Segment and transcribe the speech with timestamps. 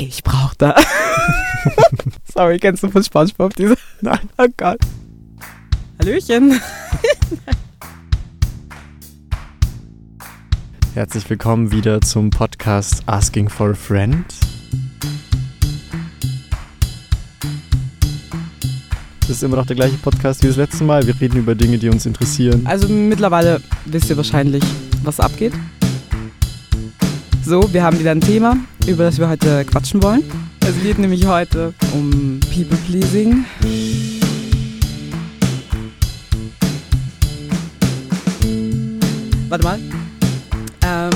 [0.00, 0.76] Ich brauch da.
[2.32, 3.76] Sorry, kennst du von Spongebob diese?
[4.00, 4.30] Nein.
[4.38, 4.78] Oh Gott.
[5.98, 6.60] Hallöchen.
[10.94, 14.24] Herzlich willkommen wieder zum Podcast Asking for a Friend.
[19.22, 21.04] Das ist immer noch der gleiche Podcast wie das letzte Mal.
[21.08, 22.64] Wir reden über Dinge, die uns interessieren.
[22.68, 24.62] Also mittlerweile wisst ihr wahrscheinlich,
[25.02, 25.54] was abgeht.
[27.44, 28.56] So, wir haben wieder ein Thema,
[28.88, 30.22] über das wir heute quatschen wollen.
[30.60, 33.44] Es geht nämlich heute um People Pleasing.
[39.50, 39.78] Warte mal.
[40.82, 41.10] Ähm.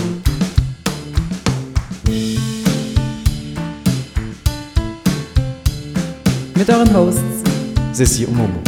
[6.54, 7.22] Mit euren Hosts
[7.92, 8.60] Sissi und Momo.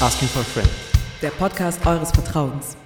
[0.00, 0.68] Asking for a Friend.
[1.22, 2.76] Der Podcast eures Vertrauens.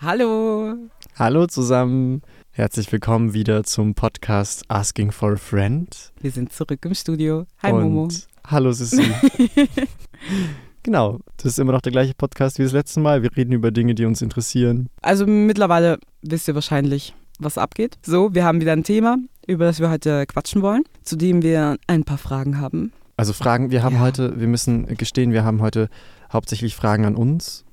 [0.00, 0.76] Hallo.
[1.16, 2.22] Hallo zusammen.
[2.50, 6.12] Herzlich willkommen wieder zum Podcast Asking for a Friend.
[6.20, 7.46] Wir sind zurück im Studio.
[7.62, 8.08] Hi und Momo.
[8.46, 9.02] Hallo Sissi.
[10.82, 13.22] genau, das ist immer noch der gleiche Podcast wie das letzte Mal.
[13.22, 14.88] Wir reden über Dinge, die uns interessieren.
[15.02, 17.96] Also mittlerweile wisst ihr wahrscheinlich, was abgeht.
[18.04, 21.76] So, wir haben wieder ein Thema, über das wir heute quatschen wollen, zu dem wir
[21.86, 22.92] ein paar Fragen haben.
[23.16, 24.00] Also Fragen, wir haben Ja.
[24.00, 25.88] heute, wir müssen gestehen, wir haben heute
[26.32, 27.64] hauptsächlich Fragen an uns.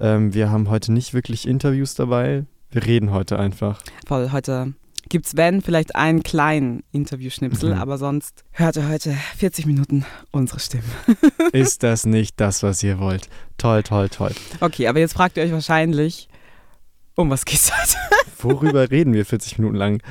[0.00, 2.46] Ähm, wir haben heute nicht wirklich Interviews dabei.
[2.70, 3.80] Wir reden heute einfach.
[4.06, 4.74] Voll, heute
[5.08, 7.80] gibt's, wenn, vielleicht einen kleinen Interviewschnipsel, Mhm.
[7.80, 10.84] aber sonst hört ihr heute 40 Minuten unsere Stimmen.
[11.52, 13.28] Ist das nicht das, was ihr wollt?
[13.56, 14.32] Toll, toll, toll.
[14.60, 16.28] Okay, aber jetzt fragt ihr euch wahrscheinlich,
[17.14, 17.96] um was geht's heute?
[18.42, 20.02] Worüber reden wir 40 Minuten lang?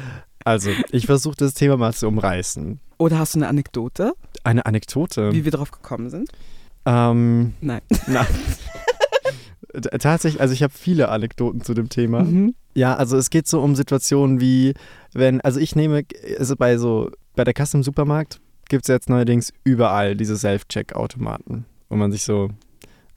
[0.44, 2.80] Also, ich versuche das Thema mal zu umreißen.
[2.98, 4.14] Oder hast du eine Anekdote,
[4.44, 5.32] Eine Anekdote.
[5.32, 6.30] wie wir drauf gekommen sind?
[6.86, 7.82] Ähm, Nein.
[7.90, 7.98] T-
[9.82, 12.24] tatsächlich, also ich habe viele Anekdoten zu dem Thema.
[12.24, 12.56] Mhm.
[12.74, 14.74] Ja, also es geht so um Situationen wie,
[15.14, 16.04] wenn, also ich nehme,
[16.38, 21.66] also bei so, bei der Kasse im Supermarkt gibt es jetzt neuerdings überall diese Self-Check-Automaten,
[21.90, 22.50] wo man sich so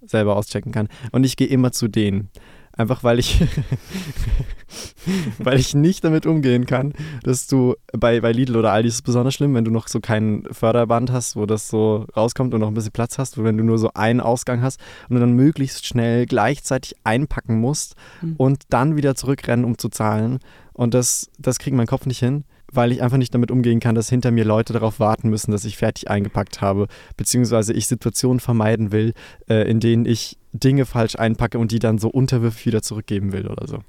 [0.07, 0.89] selber auschecken kann.
[1.13, 2.31] Und ich gehe immer zu denen.
[2.77, 3.43] Einfach weil ich,
[5.39, 6.93] weil ich nicht damit umgehen kann,
[7.23, 10.01] dass du bei, bei Lidl oder Aldi ist es besonders schlimm, wenn du noch so
[10.01, 13.57] kein Förderband hast, wo das so rauskommt und noch ein bisschen Platz hast, wo wenn
[13.59, 18.35] du nur so einen Ausgang hast und du dann möglichst schnell gleichzeitig einpacken musst Mhm.
[18.37, 20.39] und dann wieder zurückrennen, um zu zahlen.
[20.73, 23.95] Und das, das kriegt mein Kopf nicht hin, weil ich einfach nicht damit umgehen kann,
[23.95, 26.87] dass hinter mir Leute darauf warten müssen, dass ich fertig eingepackt habe,
[27.17, 29.13] beziehungsweise ich Situationen vermeiden will,
[29.49, 33.47] äh, in denen ich Dinge falsch einpacke und die dann so unterwürfig wieder zurückgeben will
[33.47, 33.81] oder so.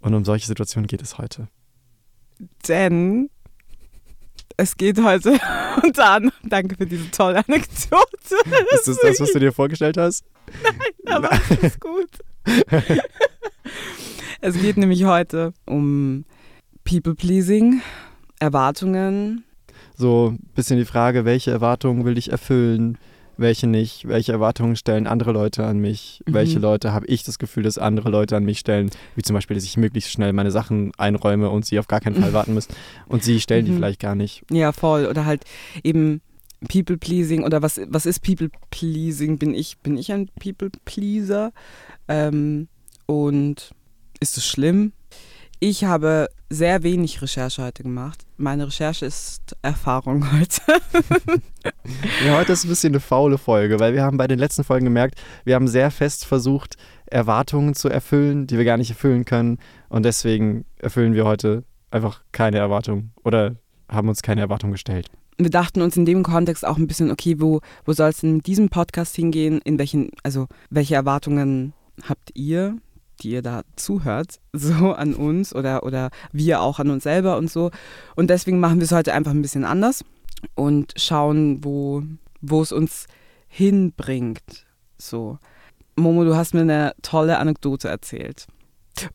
[0.00, 1.48] Und um solche Situationen geht es heute.
[2.68, 3.30] Denn
[4.56, 5.38] es geht heute
[5.82, 8.04] unter anderem, danke für diese tolle Anekdote.
[8.72, 10.24] Ist das das, was du dir vorgestellt hast?
[11.06, 12.10] Aber das ist gut.
[14.40, 16.24] es geht nämlich heute um
[16.84, 17.82] People-Pleasing,
[18.38, 19.44] Erwartungen.
[19.96, 22.98] So ein bisschen die Frage, welche Erwartungen will ich erfüllen,
[23.36, 26.34] welche nicht, welche Erwartungen stellen andere Leute an mich, Mhm.
[26.34, 29.54] welche Leute habe ich das Gefühl, dass andere Leute an mich stellen, wie zum Beispiel,
[29.56, 32.72] dass ich möglichst schnell meine Sachen einräume und sie auf gar keinen Fall warten müssen
[33.06, 33.76] und sie stellen die Mhm.
[33.76, 34.42] vielleicht gar nicht.
[34.50, 35.06] Ja, voll.
[35.06, 35.44] Oder halt
[35.82, 36.20] eben
[36.68, 37.42] People-Pleasing.
[37.44, 39.38] Oder was, was ist People-Pleasing?
[39.38, 41.52] Bin ich, bin ich ein People-Pleaser?
[42.08, 42.68] Ähm,
[43.06, 43.70] und
[44.20, 44.92] ist es schlimm?
[45.66, 48.26] Ich habe sehr wenig Recherche heute gemacht.
[48.36, 50.60] Meine Recherche ist Erfahrung heute.
[52.26, 54.84] Ja, heute ist ein bisschen eine faule Folge, weil wir haben bei den letzten Folgen
[54.84, 56.76] gemerkt, wir haben sehr fest versucht,
[57.06, 59.58] Erwartungen zu erfüllen, die wir gar nicht erfüllen können
[59.88, 63.56] und deswegen erfüllen wir heute einfach keine Erwartungen oder
[63.88, 65.08] haben uns keine Erwartungen gestellt.
[65.38, 68.36] wir dachten uns in dem Kontext auch ein bisschen, okay, wo, wo soll es denn
[68.36, 69.62] mit diesem Podcast hingehen?
[69.64, 71.72] In welchen, also welche Erwartungen
[72.06, 72.76] habt ihr,
[73.22, 77.50] die ihr da zuhört, so an uns oder, oder wir auch an uns selber und
[77.50, 77.70] so.
[78.16, 80.04] Und deswegen machen wir es heute einfach ein bisschen anders
[80.54, 82.02] und schauen, wo,
[82.40, 83.06] wo es uns
[83.48, 84.66] hinbringt.
[84.98, 85.38] So.
[85.96, 88.46] Momo, du hast mir eine tolle Anekdote erzählt.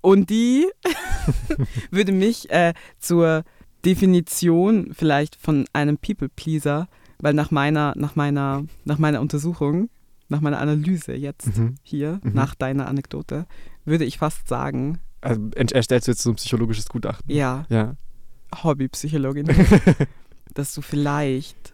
[0.02, 0.68] Und die
[1.92, 3.44] würde mich äh, zur
[3.86, 6.88] Definition vielleicht von einem People-Pleaser,
[7.20, 9.90] weil nach meiner, nach meiner, nach meiner Untersuchung,
[10.28, 11.76] nach meiner Analyse jetzt Mhm.
[11.84, 12.34] hier, Mhm.
[12.34, 13.46] nach deiner Anekdote,
[13.90, 17.30] würde ich fast sagen, Also erstellst du jetzt so ein psychologisches Gutachten?
[17.34, 17.96] ja, Ja.
[18.64, 19.48] Hobbypsychologin,
[20.56, 21.74] dass du vielleicht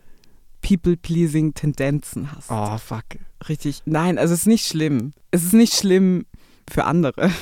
[0.62, 2.50] People-Pleasing-Tendenzen hast.
[2.52, 3.04] Oh, fuck.
[3.48, 3.82] Richtig.
[3.86, 5.14] Nein, also es ist nicht schlimm.
[5.32, 6.26] Es ist nicht schlimm
[6.70, 7.32] für andere.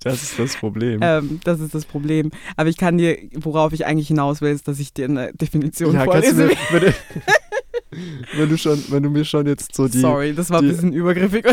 [0.00, 1.00] Das ist das Problem.
[1.02, 2.30] Ähm, das ist das Problem.
[2.56, 5.94] Aber ich kann dir, worauf ich eigentlich hinaus will, ist, dass ich dir eine Definition
[5.94, 6.46] ja, kannst du vorlese.
[6.46, 6.94] mir, wenn, du,
[8.38, 9.98] wenn du schon, wenn du mir schon jetzt so die.
[9.98, 11.44] Sorry, das war ein die- bisschen übergriffig.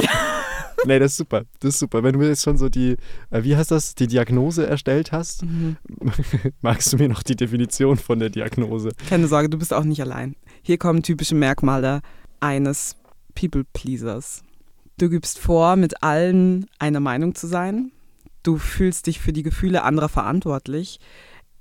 [0.86, 1.44] nee, das ist super.
[1.60, 2.04] Das ist super.
[2.04, 2.98] Wenn du mir jetzt schon so die,
[3.30, 5.78] äh, wie heißt das, die Diagnose erstellt hast, Mhm.
[6.62, 8.90] magst du mir noch die Definition von der Diagnose?
[9.10, 10.36] Keine Sorge, du bist auch nicht allein.
[10.62, 12.02] Hier kommen typische Merkmale
[12.40, 12.96] eines
[13.36, 14.44] People-Pleasers.
[14.98, 17.92] Du gibst vor, mit allen einer Meinung zu sein.
[18.44, 21.00] Du fühlst dich für die Gefühle anderer verantwortlich,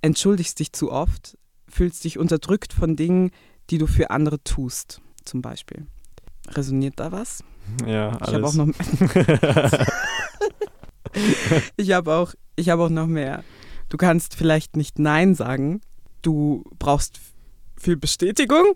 [0.00, 1.38] entschuldigst dich zu oft,
[1.68, 3.30] fühlst dich unterdrückt von Dingen,
[3.70, 5.86] die du für andere tust, zum Beispiel.
[6.48, 7.44] Resoniert da was?
[7.86, 8.50] Ja, Ich habe alles.
[8.50, 8.68] auch noch
[11.76, 13.44] Ich habe auch, ich habe auch noch mehr.
[13.88, 15.80] Du kannst vielleicht nicht Nein sagen.
[16.22, 17.20] Du brauchst
[17.76, 18.74] viel Bestätigung.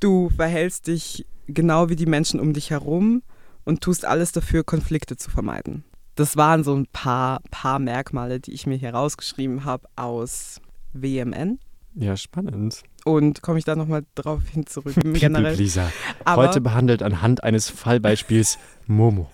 [0.00, 3.22] Du verhältst dich genau wie die Menschen um dich herum
[3.64, 5.84] und tust alles dafür, Konflikte zu vermeiden.
[6.14, 10.60] Das waren so ein paar, paar Merkmale, die ich mir hier rausgeschrieben habe aus
[10.92, 11.58] WMN.
[11.94, 12.82] Ja, spannend.
[13.04, 14.94] Und komme ich da nochmal drauf hin zurück.
[14.94, 15.54] People Generell.
[15.56, 15.90] Pleaser.
[16.24, 19.30] Aber, Heute behandelt anhand eines Fallbeispiels Momo.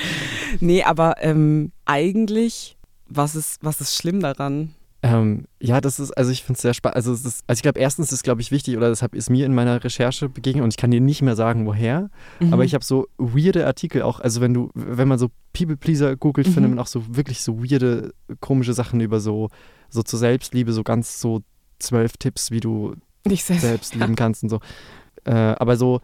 [0.60, 2.76] nee, aber ähm, eigentlich,
[3.08, 4.74] was ist, was ist schlimm daran?
[5.02, 6.96] Ähm, ja, das ist, also ich finde es sehr spannend.
[6.96, 9.46] Also, ist, also ich glaube, erstens ist, glaube ich, wichtig, oder das hab, ist mir
[9.46, 12.10] in meiner Recherche begegnet und ich kann dir nicht mehr sagen, woher.
[12.38, 12.52] Mhm.
[12.52, 16.16] Aber ich habe so weirde Artikel auch, also wenn du, wenn man so People Pleaser
[16.16, 16.52] googelt, Mhm.
[16.52, 19.48] findet man auch so wirklich so weirde, komische Sachen über so,
[19.88, 21.40] so zur Selbstliebe, so ganz so
[21.80, 22.94] zwölf Tipps, wie du
[23.26, 23.62] Nicht selbst.
[23.62, 24.60] selbst lieben kannst und so.
[25.24, 26.00] Äh, aber so,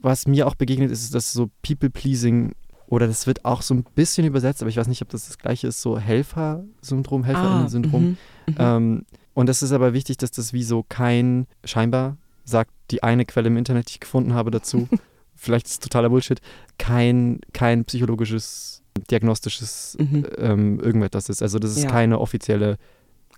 [0.00, 2.52] was mir auch begegnet ist, ist, dass so People-Pleasing
[2.88, 5.38] oder das wird auch so ein bisschen übersetzt, aber ich weiß nicht, ob das das
[5.38, 8.02] gleiche ist, so Helfer-Syndrom, Helferinnen-Syndrom.
[8.02, 8.16] mhm,
[8.46, 8.54] mhm.
[8.58, 9.02] Ähm,
[9.34, 13.48] und es ist aber wichtig, dass das wie so kein, scheinbar sagt die eine Quelle
[13.48, 14.88] im Internet, die ich gefunden habe dazu,
[15.34, 16.40] vielleicht ist es totaler Bullshit,
[16.78, 20.26] kein, kein psychologisches, diagnostisches Mhm.
[20.38, 21.42] ähm, irgendetwas ist.
[21.42, 21.90] Also das ist Ja.
[21.90, 22.76] keine offizielle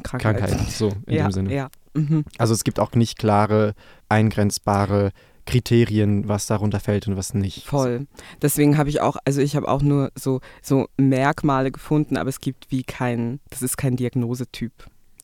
[0.02, 0.38] Krankheit.
[0.38, 1.54] Krankheit, so in ja, dem Sinne.
[1.54, 1.68] Ja.
[1.94, 2.24] Mhm.
[2.38, 3.74] Also es gibt auch nicht klare,
[4.08, 5.10] eingrenzbare
[5.46, 7.64] Kriterien, was darunter fällt und was nicht.
[7.64, 8.06] Voll.
[8.42, 12.40] Deswegen habe ich auch, also ich habe auch nur so, so Merkmale gefunden, aber es
[12.40, 14.72] gibt wie kein, das ist kein Diagnosetyp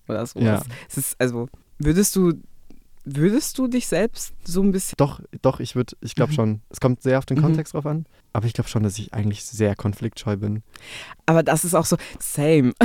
[0.08, 0.44] oder sowas.
[0.66, 0.74] Ja.
[0.88, 1.48] Es ist, also,
[1.78, 2.32] würdest du,
[3.04, 4.94] würdest du dich selbst so ein bisschen.
[4.96, 6.36] Doch, doch, ich würde, ich glaube Mhm.
[6.36, 6.60] schon.
[6.70, 7.42] Es kommt sehr auf den Mhm.
[7.42, 10.62] Kontext drauf an, aber ich glaube schon, dass ich eigentlich sehr konfliktscheu bin.
[11.26, 12.72] Aber das ist auch so, same.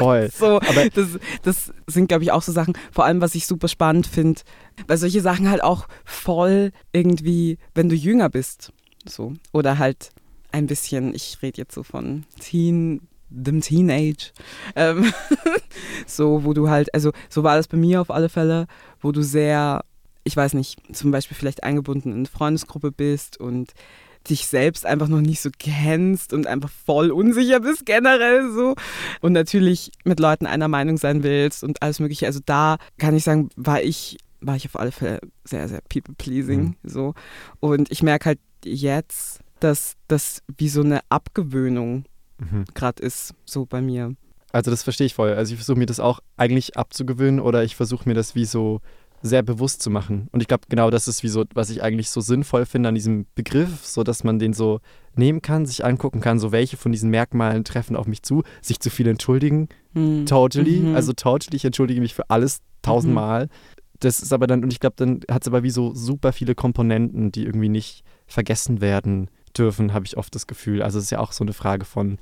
[0.00, 0.30] Voll.
[0.36, 1.08] so, Aber- das,
[1.42, 4.40] das sind, glaube ich, auch so Sachen, vor allem, was ich super spannend finde,
[4.86, 8.72] weil solche Sachen halt auch voll irgendwie, wenn du jünger bist,
[9.06, 10.10] so, oder halt
[10.52, 14.32] ein bisschen, ich rede jetzt so von Teen, dem Teenage,
[14.74, 15.12] ähm,
[16.06, 18.66] so, wo du halt, also so war das bei mir auf alle Fälle,
[19.00, 19.84] wo du sehr,
[20.24, 23.72] ich weiß nicht, zum Beispiel vielleicht eingebunden in eine Freundesgruppe bist und
[24.28, 28.74] dich selbst einfach noch nicht so kennst und einfach voll unsicher bist generell so
[29.20, 32.26] und natürlich mit Leuten einer Meinung sein willst und alles mögliche.
[32.26, 36.14] Also da kann ich sagen, war ich war ich auf alle Fälle sehr sehr people
[36.16, 36.74] pleasing Mhm.
[36.82, 37.14] so
[37.60, 42.04] und ich merke halt jetzt, dass das wie so eine Abgewöhnung
[42.38, 42.64] Mhm.
[42.74, 44.14] gerade ist so bei mir.
[44.52, 45.34] Also das verstehe ich voll.
[45.34, 48.80] Also ich versuche mir das auch eigentlich abzugewöhnen oder ich versuche mir das wie so
[49.22, 50.28] sehr bewusst zu machen.
[50.32, 52.94] Und ich glaube, genau das ist wie so, was ich eigentlich so sinnvoll finde an
[52.94, 54.80] diesem Begriff, so dass man den so
[55.14, 58.80] nehmen kann, sich angucken kann, so welche von diesen Merkmalen treffen auf mich zu, sich
[58.80, 60.24] zu viel entschuldigen, Hm.
[60.26, 60.94] totally, Mhm.
[60.94, 63.48] also totally, ich entschuldige mich für alles tausendmal.
[63.98, 66.54] Das ist aber dann, und ich glaube, dann hat es aber wie so super viele
[66.54, 69.28] Komponenten, die irgendwie nicht vergessen werden
[69.58, 70.82] dürfen, habe ich oft das Gefühl.
[70.82, 72.18] Also es ist ja auch so eine Frage von,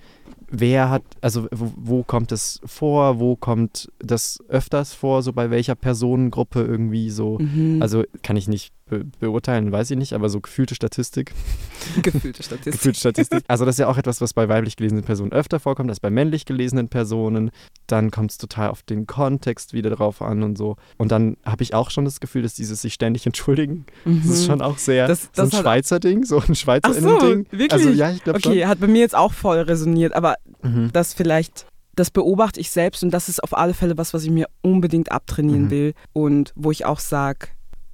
[0.49, 5.51] wer hat, also wo, wo kommt es vor, wo kommt das öfters vor, so bei
[5.51, 7.39] welcher Personengruppe irgendwie so.
[7.39, 7.83] Mhm.
[7.83, 11.33] Also kann ich nicht be beurteilen, weiß ich nicht, aber so gefühlte Statistik.
[12.03, 12.73] gefühlte Statistik.
[12.73, 13.45] Gefühlte Statistik.
[13.49, 16.11] Also das ist ja auch etwas, was bei weiblich gelesenen Personen öfter vorkommt als bei
[16.11, 17.51] männlich gelesenen Personen.
[17.87, 20.77] Dann kommt es total auf den Kontext wieder drauf an und so.
[20.97, 24.23] Und dann habe ich auch schon das Gefühl, dass dieses sich ständig entschuldigen, Mhm.
[24.23, 27.19] das ist schon auch sehr Das- so ein das Schweizer Ding, so ein Schweizer so,
[27.19, 27.47] Ding.
[27.51, 27.73] wirklich?
[27.73, 30.85] Also ja, ich glaube Okay, hat bei mir jetzt auch voll resoniert, aber schon.
[30.85, 30.91] Mhm.
[30.93, 34.31] das vielleicht, das beobachte ich selbst und das ist auf alle Fälle was, was ich
[34.31, 35.71] mir unbedingt abtrainieren Mhm.
[35.71, 37.49] will und wo ich auch sage,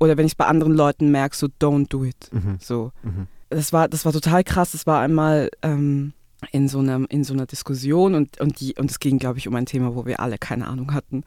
[0.05, 2.31] oder wenn ich es bei anderen Leuten merke, so don't do it.
[2.33, 2.59] Mhm.
[2.61, 3.27] So, Mhm.
[3.51, 4.73] das war, das war total krass.
[4.73, 6.13] Das war einmal ähm,
[6.53, 9.49] in, so einer, in so einer Diskussion und, und, die, und es ging, glaube ich,
[9.49, 11.25] um ein Thema, wo wir alle keine Ahnung hatten.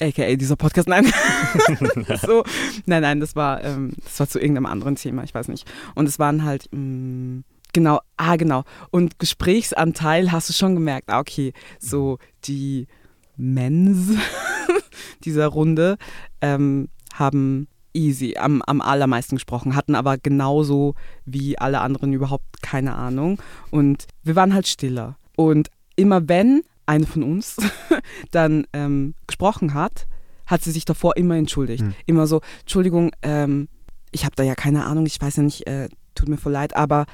[0.00, 1.06] AKA dieser Podcast, nein.
[2.26, 2.44] so,
[2.84, 5.66] nein, nein, das war, ähm, das war zu irgendeinem anderen Thema, ich weiß nicht.
[5.94, 7.42] Und es waren halt, mh,
[7.72, 8.64] genau, ah, genau.
[8.90, 12.88] Und Gesprächsanteil hast du schon gemerkt, ah, okay, so die
[13.38, 14.18] Mens
[15.24, 15.96] dieser Runde
[16.42, 22.94] ähm, haben easy am, am allermeisten gesprochen, hatten aber genauso wie alle anderen überhaupt keine
[22.94, 23.40] Ahnung.
[23.70, 25.16] Und wir waren halt stiller.
[25.36, 27.56] Und immer wenn eine von uns
[28.30, 30.06] dann ähm, gesprochen hat,
[30.46, 31.82] hat sie sich davor immer entschuldigt.
[31.82, 31.94] Hm.
[32.06, 33.68] Immer so, Entschuldigung, ähm,
[34.12, 36.76] ich habe da ja keine Ahnung, ich weiß ja nicht, äh, tut mir voll leid,
[36.76, 37.06] aber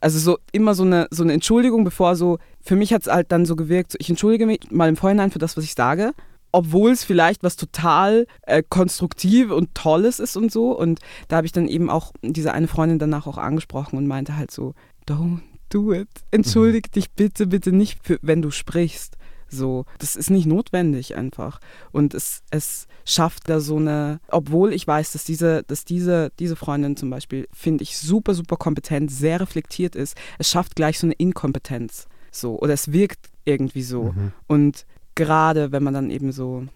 [0.00, 3.32] Also so immer so eine, so eine Entschuldigung, bevor so, für mich hat es halt
[3.32, 6.12] dann so gewirkt, so, ich entschuldige mich mal im Vorhinein für das, was ich sage
[6.54, 10.70] obwohl es vielleicht was total äh, konstruktiv und tolles ist und so.
[10.70, 14.36] Und da habe ich dann eben auch diese eine Freundin danach auch angesprochen und meinte
[14.36, 14.74] halt so,
[15.08, 16.08] don't do it.
[16.30, 16.92] Entschuldige mhm.
[16.92, 19.16] dich bitte, bitte nicht, für, wenn du sprichst.
[19.48, 21.58] So, das ist nicht notwendig einfach.
[21.90, 26.54] Und es, es schafft da so eine, obwohl ich weiß, dass diese, dass diese, diese
[26.54, 31.08] Freundin zum Beispiel, finde ich, super, super kompetent, sehr reflektiert ist, es schafft gleich so
[31.08, 32.06] eine Inkompetenz.
[32.30, 34.12] So, oder es wirkt irgendwie so.
[34.12, 34.32] Mhm.
[34.46, 36.66] Und gerade wenn man dann eben so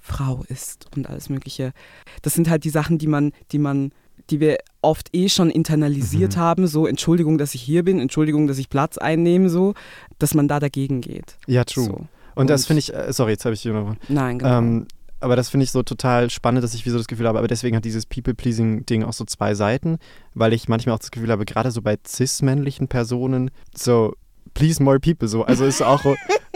[0.00, 1.72] Frau ist und alles Mögliche.
[2.22, 3.92] Das sind halt die Sachen, die man, die man,
[4.30, 6.40] die wir oft eh schon internalisiert mhm.
[6.40, 9.74] haben, so Entschuldigung, dass ich hier bin, Entschuldigung, dass ich Platz einnehme, so,
[10.18, 11.36] dass man da dagegen geht.
[11.46, 11.84] Ja, true.
[11.84, 11.92] So.
[11.92, 13.96] Und, und, das finde ich, äh, sorry, jetzt habe ich hier.
[14.08, 14.58] Nein, genau.
[14.58, 14.86] Ähm,
[15.20, 17.48] aber das finde ich so total spannend, dass ich wie so das Gefühl habe, aber
[17.48, 19.96] deswegen hat dieses People-Pleasing-Ding auch so zwei Seiten,
[20.34, 24.14] weil ich manchmal auch das Gefühl habe, gerade so bei cis-männlichen Personen, so
[24.54, 25.42] please more people so.
[25.44, 26.04] Also ist auch,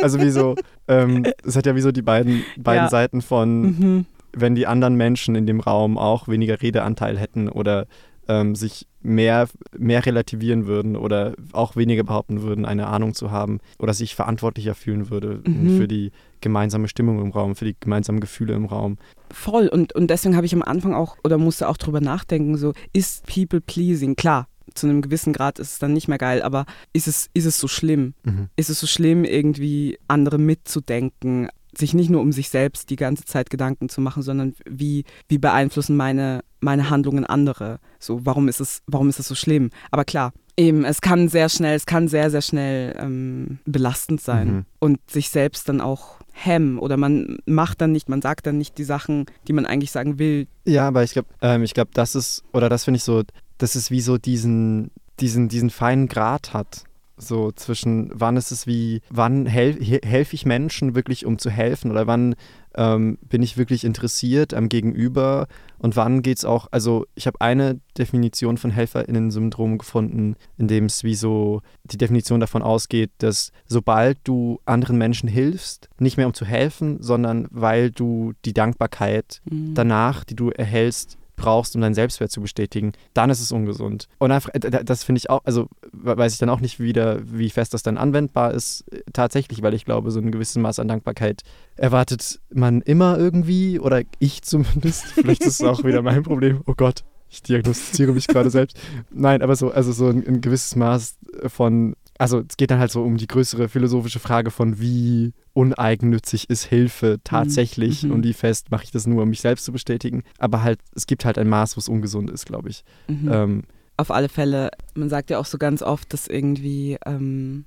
[0.00, 0.54] also wie so,
[0.86, 2.88] ähm, es hat ja wie so die beiden, beiden ja.
[2.88, 4.06] Seiten von, mhm.
[4.32, 7.86] wenn die anderen Menschen in dem Raum auch weniger Redeanteil hätten oder
[8.28, 13.58] ähm, sich mehr, mehr relativieren würden oder auch weniger behaupten würden, eine Ahnung zu haben
[13.78, 15.78] oder sich verantwortlicher fühlen würde mhm.
[15.78, 18.98] für die gemeinsame Stimmung im Raum, für die gemeinsamen Gefühle im Raum.
[19.30, 22.74] Voll und, und deswegen habe ich am Anfang auch oder musste auch drüber nachdenken, so
[22.92, 26.66] ist People Pleasing, klar, zu einem gewissen Grad ist es dann nicht mehr geil, aber
[26.92, 28.14] ist es, ist es so schlimm?
[28.24, 28.48] Mhm.
[28.56, 33.24] Ist es so schlimm, irgendwie andere mitzudenken, sich nicht nur um sich selbst die ganze
[33.24, 37.78] Zeit Gedanken zu machen, sondern wie, wie beeinflussen meine, meine Handlungen andere?
[37.98, 39.70] So, warum ist es, warum ist es so schlimm?
[39.90, 44.48] Aber klar, eben, es kann sehr schnell, es kann sehr, sehr schnell ähm, belastend sein
[44.48, 44.64] mhm.
[44.80, 48.78] und sich selbst dann auch hemmen oder man macht dann nicht, man sagt dann nicht
[48.78, 50.46] die Sachen, die man eigentlich sagen will.
[50.64, 53.22] Ja, aber ich glaube, ähm, ich glaube, das ist, oder das finde ich so
[53.58, 56.84] dass es wie so diesen, diesen, diesen feinen Grad hat.
[57.20, 61.90] So zwischen wann ist es wie, wann helfe helf ich Menschen wirklich, um zu helfen
[61.90, 62.36] oder wann
[62.76, 65.48] ähm, bin ich wirklich interessiert am Gegenüber
[65.78, 70.84] und wann geht es auch, also ich habe eine Definition von HelferInnen-Syndrom gefunden, in dem
[70.84, 76.26] es wie so die Definition davon ausgeht, dass sobald du anderen Menschen hilfst, nicht mehr
[76.26, 79.74] um zu helfen, sondern weil du die Dankbarkeit mhm.
[79.74, 84.08] danach, die du erhältst, brauchst, um deinen Selbstwert zu bestätigen, dann ist es ungesund.
[84.18, 87.50] Und einfach, äh, das finde ich auch, also weiß ich dann auch nicht wieder, wie
[87.50, 91.42] fest das dann anwendbar ist, tatsächlich, weil ich glaube, so ein gewisses Maß an Dankbarkeit
[91.76, 95.06] erwartet man immer irgendwie, oder ich zumindest.
[95.06, 96.62] Vielleicht ist es auch wieder mein Problem.
[96.66, 98.78] Oh Gott, ich diagnostiziere mich gerade selbst.
[99.10, 102.90] Nein, aber so, also so ein, ein gewisses Maß von also es geht dann halt
[102.90, 108.12] so um die größere philosophische Frage von wie uneigennützig ist Hilfe tatsächlich mhm.
[108.12, 110.24] und wie fest mache ich das nur, um mich selbst zu bestätigen.
[110.38, 112.84] Aber halt, es gibt halt ein Maß, wo es ungesund ist, glaube ich.
[113.06, 113.28] Mhm.
[113.32, 113.62] Ähm,
[113.96, 117.64] Auf alle Fälle, man sagt ja auch so ganz oft, dass irgendwie, ähm,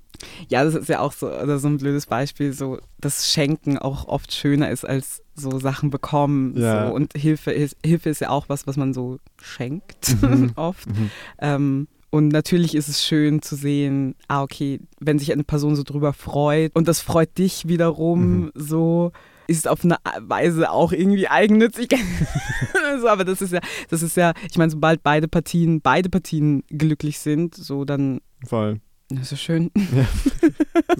[0.49, 4.07] ja, das ist ja auch so, also so ein blödes Beispiel, so, dass Schenken auch
[4.07, 6.57] oft schöner ist als so Sachen bekommen.
[6.57, 6.87] Ja.
[6.87, 6.93] So.
[6.93, 10.51] Und Hilfe ist, Hilfe ist ja auch was, was man so schenkt, mhm.
[10.55, 10.87] oft.
[10.87, 11.11] Mhm.
[11.39, 15.83] Ähm, und natürlich ist es schön zu sehen, ah, okay, wenn sich eine Person so
[15.83, 18.51] drüber freut und das freut dich wiederum mhm.
[18.53, 19.11] so,
[19.47, 21.89] ist auf eine Weise auch irgendwie eigennützig.
[23.01, 26.63] so, aber das ist ja, das ist ja, ich meine, sobald beide Partien, beide Partien
[26.69, 28.19] glücklich sind, so dann.
[28.45, 28.81] Voll.
[29.15, 29.71] Das ist schön.
[29.75, 30.05] Ja.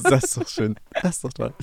[0.03, 0.75] Das ist doch schön.
[1.01, 1.53] Das ist doch toll.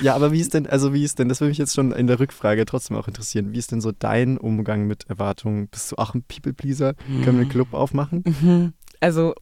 [0.00, 2.06] Ja, aber wie ist denn, also wie ist denn, das würde mich jetzt schon in
[2.06, 5.68] der Rückfrage trotzdem auch interessieren, wie ist denn so dein Umgang mit Erwartungen?
[5.68, 6.94] Bist du auch ein People-Pleaser?
[7.06, 7.22] Mhm.
[7.22, 8.22] Können wir einen Club aufmachen?
[8.26, 8.72] Mhm.
[9.00, 9.34] Also,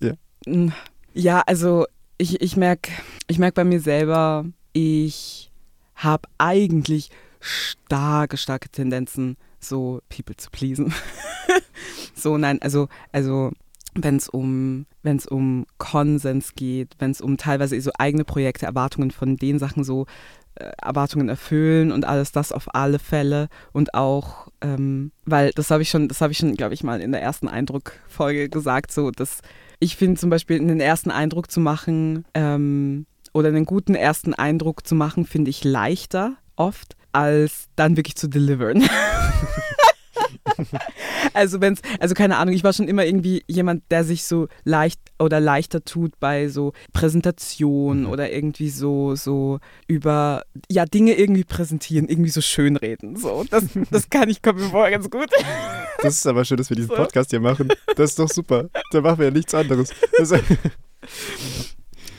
[0.00, 0.12] ja,
[1.14, 1.86] ja also
[2.18, 2.90] ich, ich merke
[3.28, 5.50] ich merk bei mir selber, ich
[5.94, 10.92] habe eigentlich starke, starke Tendenzen, so People zu pleasen.
[12.14, 13.52] so, nein, also, also
[14.02, 19.10] wenn es um, wenn's um Konsens geht, wenn es um teilweise so eigene Projekte, Erwartungen
[19.10, 20.06] von den Sachen so
[20.56, 25.82] äh, Erwartungen erfüllen und alles das auf alle Fälle und auch, ähm, weil das habe
[25.82, 29.10] ich schon, das habe ich schon, glaube ich, mal in der ersten Eindruckfolge gesagt, so
[29.10, 29.40] dass
[29.78, 34.86] ich finde zum Beispiel einen ersten Eindruck zu machen ähm, oder einen guten ersten Eindruck
[34.86, 38.84] zu machen, finde ich leichter oft, als dann wirklich zu deliveren.
[41.34, 45.00] also wenn's, also keine Ahnung, ich war schon immer irgendwie jemand, der sich so leicht
[45.18, 48.10] oder leichter tut bei so Präsentationen mhm.
[48.10, 53.16] oder irgendwie so, so über, ja, Dinge irgendwie präsentieren, irgendwie so schönreden.
[53.16, 55.28] So, das, das kann ich, kommt mir vor, ganz gut.
[56.02, 57.68] Das ist aber schön, dass wir diesen Podcast hier machen.
[57.94, 58.70] Das ist doch super.
[58.90, 59.90] Da machen wir ja nichts anderes.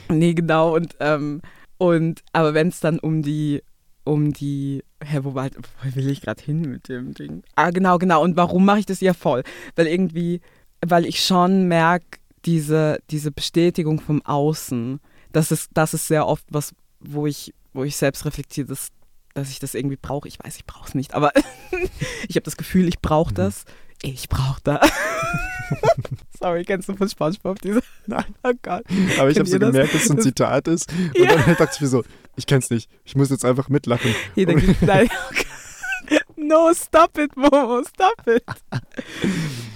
[0.08, 0.76] nee, genau.
[0.76, 1.42] Und, ähm,
[1.80, 3.64] und aber wenn es dann um die
[4.04, 7.44] um die, hä, wo, war, wo will ich gerade hin mit dem Ding?
[7.56, 8.24] Ah, genau, genau.
[8.24, 9.44] Und warum mache ich das ja voll?
[9.76, 10.42] Weil irgendwie,
[10.86, 15.00] weil ich schon merke, diese, diese Bestätigung vom Außen,
[15.32, 18.90] das ist, das ist sehr oft was, wo ich, wo ich selbst reflektiere, dass,
[19.34, 20.28] dass ich das irgendwie brauche.
[20.28, 21.32] Ich weiß, ich brauche es nicht, aber
[22.28, 23.66] ich habe das Gefühl, ich brauche das.
[24.04, 24.90] Ich brauche das.
[26.40, 27.82] Sorry, kennst du von SpongeBob diese?
[28.08, 28.26] Nein.
[28.44, 28.84] Oh Gott.
[29.20, 30.92] Aber ich habe so gemerkt, dass es ein Zitat ist.
[30.92, 31.36] Und ja.
[31.36, 32.04] dann dachte ich mir so,
[32.36, 32.90] ich kenn's nicht.
[33.04, 34.14] Ich muss jetzt einfach mitlachen.
[34.36, 35.10] Jeder gibt, nein,
[36.36, 38.44] No, stop it, Momo, stop it.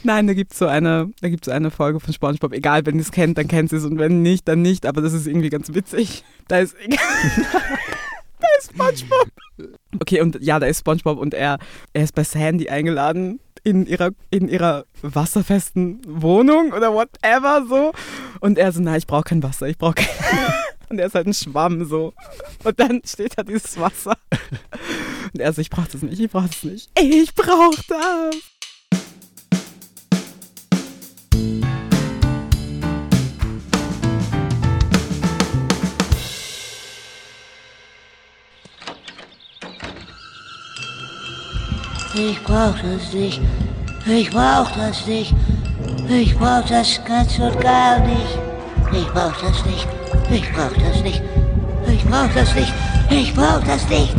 [0.04, 1.12] Nein, da gibt es so eine,
[1.44, 2.54] so eine Folge von SpongeBob.
[2.54, 4.86] Egal, wenn ihr es kennt, dann kennt ihr es und wenn nicht, dann nicht.
[4.86, 6.24] Aber das ist irgendwie ganz witzig.
[6.48, 7.60] Da ist, da
[8.60, 9.30] ist SpongeBob.
[10.02, 11.60] Okay, und ja, da ist SpongeBob und er,
[11.94, 17.94] er ist bei Sandy eingeladen in ihrer, in ihrer wasserfesten Wohnung oder whatever so.
[18.42, 20.08] Und er so, nein, ich brauche kein Wasser, ich brauche kein...
[20.88, 22.14] Und er ist halt ein Schwamm so.
[22.64, 24.16] Und dann steht da dieses Wasser.
[25.34, 26.90] Und er so, ich brauche das nicht, ich brauche das nicht.
[27.00, 28.36] Ich brauche das.
[42.18, 43.42] Ich brauch das nicht.
[44.06, 45.34] Ich brauch das nicht.
[46.08, 48.40] Ich brauch das ganz und gar nicht.
[48.94, 49.86] Ich brauch das nicht.
[50.32, 51.22] Ich brauch das nicht.
[51.88, 52.74] Ich brauch das nicht.
[53.10, 54.16] Ich brauch das nicht.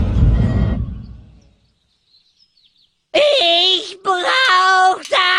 [3.15, 5.36] Ich brauch das!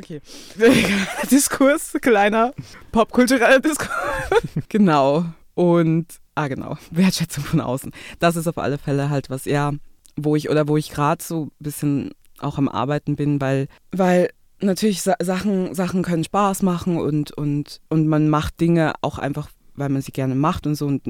[0.00, 0.22] Okay.
[1.30, 2.54] Diskurs, kleiner
[2.90, 3.90] popkultureller Diskurs.
[4.70, 5.26] genau.
[5.54, 7.92] Und, ah genau, Wertschätzung von außen.
[8.18, 9.72] Das ist auf alle Fälle halt was, ja,
[10.16, 14.30] wo ich, oder wo ich gerade so ein bisschen auch am Arbeiten bin, weil, weil
[14.60, 19.50] natürlich Sa Sachen, Sachen können Spaß machen und, und, und man macht Dinge auch einfach,
[19.74, 21.02] weil man sie gerne macht und so und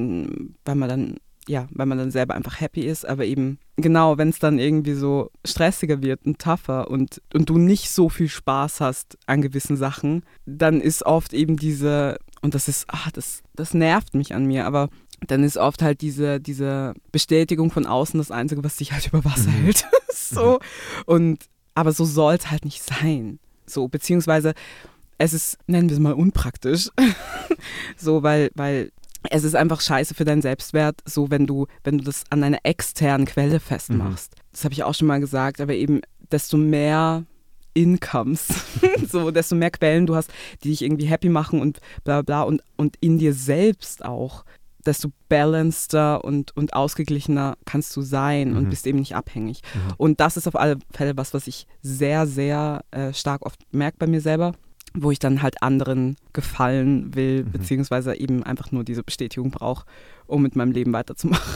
[0.64, 1.16] weil man dann,
[1.50, 4.95] ja, weil man dann selber einfach happy ist, aber eben genau, wenn es dann irgendwie
[4.95, 9.77] so stressiger wird und tougher und, und du nicht so viel Spaß hast an gewissen
[9.77, 14.46] Sachen, dann ist oft eben diese, und das ist, ach, das, das nervt mich an
[14.46, 14.90] mir, aber
[15.27, 19.25] dann ist oft halt diese, diese Bestätigung von außen das Einzige, was dich halt über
[19.25, 19.64] Wasser mhm.
[19.64, 19.87] hält.
[20.14, 20.61] so.
[21.05, 23.40] Und aber so soll es halt nicht sein.
[23.66, 24.55] So, beziehungsweise
[25.18, 26.90] es ist, nennen wir es mal, unpraktisch.
[27.96, 28.92] so, weil, weil
[29.28, 32.61] es ist einfach scheiße für deinen Selbstwert, so wenn du, wenn du das an einer
[32.62, 34.35] externen Quelle festmachst.
[34.35, 34.40] Mhm.
[34.52, 37.24] Das habe ich auch schon mal gesagt, aber eben desto mehr
[37.74, 38.48] Incomes,
[39.09, 40.30] so desto mehr Quellen du hast,
[40.62, 44.44] die dich irgendwie happy machen und bla bla und, und in dir selbst auch
[44.87, 48.56] desto balanceder und, und ausgeglichener kannst du sein mhm.
[48.56, 49.61] und bist eben nicht abhängig.
[49.74, 49.94] Mhm.
[49.98, 53.98] Und das ist auf alle Fälle was, was ich sehr, sehr äh, stark oft merke
[53.98, 54.52] bei mir selber,
[54.92, 57.53] wo ich dann halt anderen gefallen will, mhm.
[57.53, 59.87] beziehungsweise eben einfach nur diese Bestätigung brauche,
[60.26, 61.55] um mit meinem Leben weiterzumachen.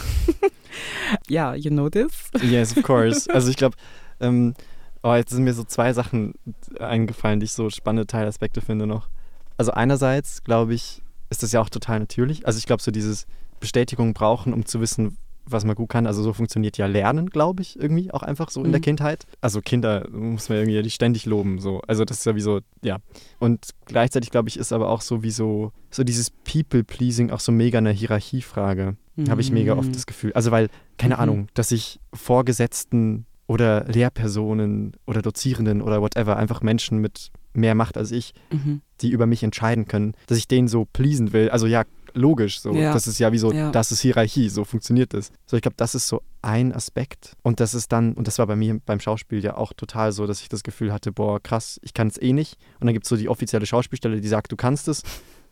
[1.28, 2.30] ja, you know this?
[2.42, 3.28] Yes, of course.
[3.34, 3.76] Also ich glaube,
[4.20, 4.54] ähm,
[5.02, 6.34] oh, jetzt sind mir so zwei Sachen
[6.78, 9.08] eingefallen, die ich so spannende Teilaspekte finde noch.
[9.56, 12.46] Also einerseits glaube ich, ist das ja auch total natürlich.
[12.46, 13.26] Also ich glaube, so dieses
[13.60, 15.16] Bestätigung brauchen, um zu wissen,
[15.46, 16.06] was man gut kann.
[16.06, 18.84] Also so funktioniert ja Lernen, glaube ich, irgendwie auch einfach so in der mhm.
[18.84, 19.26] Kindheit.
[19.40, 21.58] Also Kinder muss man irgendwie ständig loben.
[21.58, 21.80] So.
[21.86, 22.98] Also das ist ja wie so, ja.
[23.38, 27.52] Und gleichzeitig, glaube ich, ist aber auch so wie so, so dieses People-Pleasing auch so
[27.52, 28.96] mega eine Hierarchiefrage.
[29.16, 29.30] Mhm.
[29.30, 29.92] Habe ich mega oft mhm.
[29.92, 30.32] das Gefühl.
[30.32, 31.20] Also weil, keine mhm.
[31.20, 37.96] Ahnung, dass ich Vorgesetzten oder Lehrpersonen oder Dozierenden oder whatever, einfach Menschen mit mehr Macht
[37.96, 38.80] als ich, mhm.
[39.00, 41.50] die über mich entscheiden können, dass ich denen so pleasen will.
[41.50, 42.72] Also ja, logisch so.
[42.72, 42.92] Ja.
[42.92, 43.70] Das ist ja wie so, ja.
[43.70, 45.30] das ist Hierarchie, so funktioniert das.
[45.46, 47.36] So, ich glaube, das ist so ein Aspekt.
[47.42, 50.26] Und das ist dann, und das war bei mir beim Schauspiel ja auch total so,
[50.26, 52.56] dass ich das Gefühl hatte, boah, krass, ich kann es eh nicht.
[52.80, 55.02] Und dann gibt es so die offizielle Schauspielstelle, die sagt, du kannst es.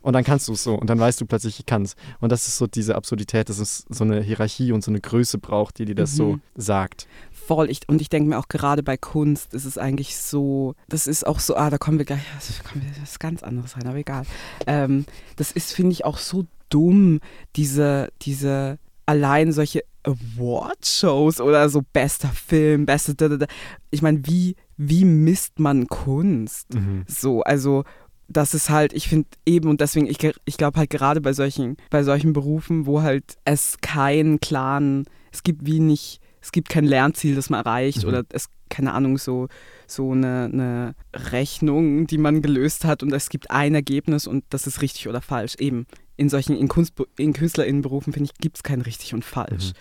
[0.01, 0.75] Und dann kannst du es so.
[0.75, 1.95] Und dann weißt du plötzlich, ich kann es.
[2.19, 5.37] Und das ist so diese Absurdität, dass es so eine Hierarchie und so eine Größe
[5.37, 6.17] braucht, die dir das mhm.
[6.17, 7.07] so sagt
[7.47, 7.69] voll.
[7.69, 11.25] Ich, und ich denke mir auch gerade bei Kunst ist es eigentlich so, das ist
[11.25, 13.87] auch so, ah, da kommen wir gleich, das, kommen wir, das ist ganz anderes rein,
[13.87, 14.25] aber egal.
[14.67, 17.19] Ähm, das ist, finde ich, auch so dumm,
[17.55, 23.47] diese, diese, allein solche Award-Shows oder so bester Film, beste,
[23.91, 26.73] ich meine, wie, wie misst man Kunst?
[26.73, 27.05] Mhm.
[27.07, 27.83] So, also
[28.27, 31.77] das ist halt, ich finde eben und deswegen, ich, ich glaube halt gerade bei solchen,
[31.89, 36.83] bei solchen Berufen, wo halt es keinen klaren, es gibt wie nicht es gibt kein
[36.83, 38.09] Lernziel, das man erreicht mhm.
[38.09, 39.47] oder es, keine Ahnung, so,
[39.87, 40.95] so eine, eine
[41.31, 45.21] Rechnung, die man gelöst hat und es gibt ein Ergebnis und das ist richtig oder
[45.21, 45.55] falsch.
[45.55, 49.69] Eben in solchen, in, Kunst, in KünstlerInnenberufen, finde ich, gibt es kein richtig und falsch.
[49.69, 49.77] Mhm.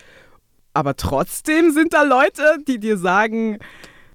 [0.75, 3.59] Aber trotzdem sind da Leute, die dir sagen,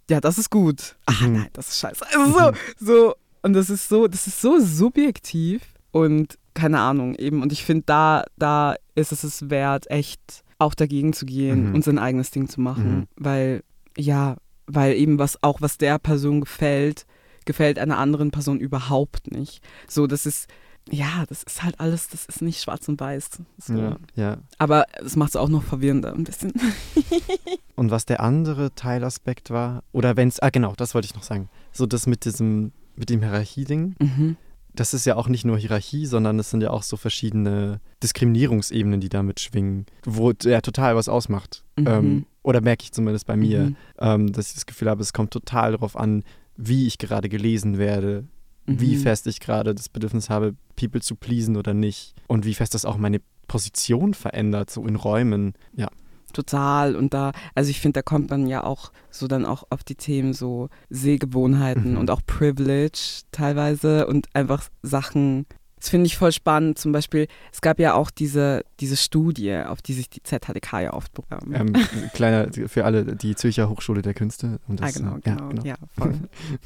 [0.10, 0.96] ja, das ist gut.
[1.06, 2.06] Ach nein, das ist scheiße.
[2.08, 2.56] Also so, mhm.
[2.80, 7.42] so, und das ist so, das ist so subjektiv und keine Ahnung, eben.
[7.42, 11.76] Und ich finde, da, da ist es es wert, echt auch dagegen zu gehen Mhm.
[11.76, 13.00] und sein eigenes Ding zu machen.
[13.00, 13.08] Mhm.
[13.16, 13.64] Weil,
[13.98, 17.06] ja, weil eben was auch was der Person gefällt,
[17.46, 19.62] gefällt einer anderen Person überhaupt nicht.
[19.88, 20.48] So, das ist,
[20.90, 23.30] ja, das ist halt alles, das ist nicht schwarz und weiß.
[23.60, 23.74] So.
[23.78, 24.38] Ja, ja.
[24.58, 26.54] Aber es macht es auch noch verwirrender ein bisschen.
[27.76, 31.24] Und was der andere Teilaspekt war, oder wenn es, ah genau, das wollte ich noch
[31.24, 31.48] sagen.
[31.72, 34.36] So das mit diesem, mit dem Hierarchie-Ding, Mhm.
[34.80, 39.00] Das ist ja auch nicht nur Hierarchie, sondern es sind ja auch so verschiedene Diskriminierungsebenen,
[39.00, 41.64] die damit schwingen, wo ja total was ausmacht.
[41.78, 41.88] Mhm.
[41.88, 43.76] Ähm, oder merke ich zumindest bei mir, Mhm.
[44.00, 46.24] ähm, dass ich das Gefühl habe, es kommt total darauf an,
[46.56, 48.26] wie ich gerade gelesen werde,
[48.66, 49.00] wie Mhm.
[49.02, 52.86] fest ich gerade das Bedürfnis habe, People zu pleasen oder nicht und wie fest das
[52.86, 55.54] auch meine Position verändert, so in Räumen.
[55.76, 55.88] Ja.
[56.34, 56.96] Total.
[56.96, 59.96] Und da, also ich finde, da kommt man ja auch so dann auch auf die
[59.96, 61.98] Themen so Sehgewohnheiten Mhm.
[61.98, 65.46] und auch Privilege teilweise und einfach Sachen.
[65.80, 66.80] Das finde ich voll spannend.
[66.80, 70.94] Zum Beispiel, es gab ja auch diese, diese Studie, auf die sich die ZHDK ja
[70.94, 71.54] oft beworben.
[71.54, 71.74] Ähm,
[72.14, 74.60] kleiner für alle, die Zürcher Hochschule der Künste.
[74.68, 75.50] Und ah, das, genau, äh, genau.
[75.64, 76.16] Ja, voll.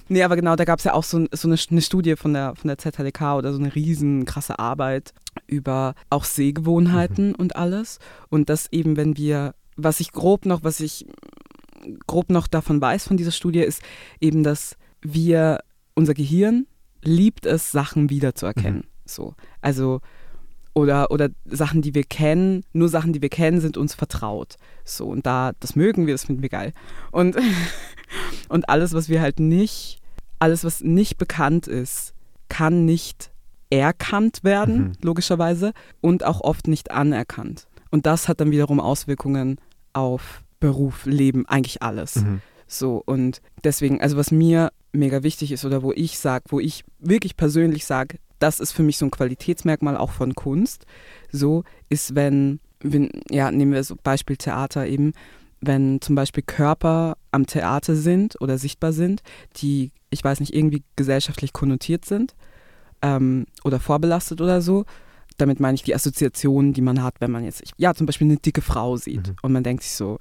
[0.08, 2.56] nee, aber genau, da gab es ja auch so, so eine, eine Studie von der,
[2.56, 5.13] von der ZHDK oder so eine riesen krasse Arbeit
[5.51, 7.35] über auch Sehgewohnheiten Mhm.
[7.35, 7.99] und alles.
[8.29, 11.05] Und das eben, wenn wir, was ich grob noch, was ich
[12.07, 13.81] grob noch davon weiß von dieser Studie, ist
[14.19, 15.59] eben, dass wir,
[15.93, 16.67] unser Gehirn
[17.03, 18.85] liebt es, Sachen wiederzuerkennen.
[19.05, 19.35] So.
[19.61, 20.01] Also,
[20.73, 24.55] oder, oder Sachen, die wir kennen, nur Sachen, die wir kennen, sind uns vertraut.
[24.85, 26.73] So, und da, das mögen wir, das finden wir geil.
[27.11, 27.35] Und,
[28.49, 29.99] und alles, was wir halt nicht,
[30.39, 32.13] alles, was nicht bekannt ist,
[32.47, 33.31] kann nicht
[33.71, 34.91] erkannt werden, Mhm.
[35.01, 37.67] logischerweise, und auch oft nicht anerkannt.
[37.89, 39.57] Und das hat dann wiederum Auswirkungen
[39.93, 42.17] auf Beruf, Leben, eigentlich alles.
[42.17, 42.41] Mhm.
[42.67, 46.84] So, und deswegen, also was mir mega wichtig ist oder wo ich sage, wo ich
[46.99, 50.86] wirklich persönlich sage, das ist für mich so ein Qualitätsmerkmal auch von Kunst,
[51.31, 55.13] so ist, wenn, wenn ja, nehmen wir so Beispiel Theater eben,
[55.60, 59.21] wenn zum Beispiel Körper am Theater sind oder sichtbar sind,
[59.57, 62.36] die, ich weiß nicht, irgendwie gesellschaftlich konnotiert sind
[63.01, 64.85] ähm, oder vorbelastet oder so.
[65.37, 68.37] Damit meine ich die Assoziationen, die man hat, wenn man jetzt, ja, zum Beispiel eine
[68.37, 69.35] dicke Frau sieht Mhm.
[69.41, 70.19] und man denkt sich so,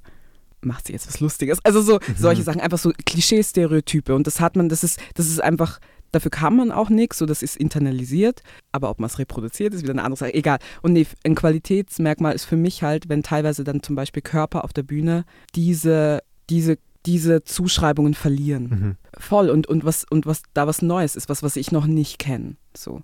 [0.61, 1.59] macht sie jetzt was Lustiges?
[1.63, 5.41] Also so solche Sachen, einfach so Klischee-Stereotype und das hat man, das ist, das ist
[5.41, 5.79] einfach,
[6.11, 8.41] dafür kann man auch nichts, so das ist internalisiert,
[8.71, 10.59] aber ob man es reproduziert, ist wieder eine andere Sache, egal.
[10.81, 14.73] Und nee, ein Qualitätsmerkmal ist für mich halt, wenn teilweise dann zum Beispiel Körper auf
[14.73, 18.63] der Bühne diese, diese, diese Zuschreibungen verlieren.
[18.63, 18.95] Mhm.
[19.19, 22.19] Voll und, und was und was da was Neues ist, was, was ich noch nicht
[22.19, 22.55] kenne.
[22.75, 23.01] So.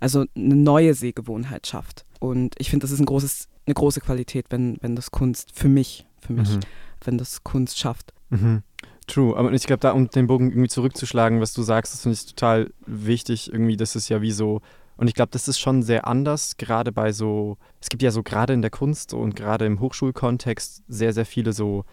[0.00, 2.04] Also eine neue Sehgewohnheit schafft.
[2.20, 5.68] Und ich finde, das ist ein großes, eine große Qualität, wenn, wenn das Kunst, für
[5.68, 6.60] mich, für mich, Mhm.
[7.04, 8.12] wenn das Kunst schafft.
[8.30, 8.62] Mhm.
[9.06, 12.14] True, aber ich glaube, da um den Bogen irgendwie zurückzuschlagen, was du sagst, das finde
[12.14, 13.52] ich total wichtig.
[13.52, 14.60] Irgendwie, das ist ja wie so,
[14.96, 18.22] und ich glaube, das ist schon sehr anders, gerade bei so, es gibt ja so
[18.24, 21.84] gerade in der Kunst und gerade im Hochschulkontext sehr, sehr viele so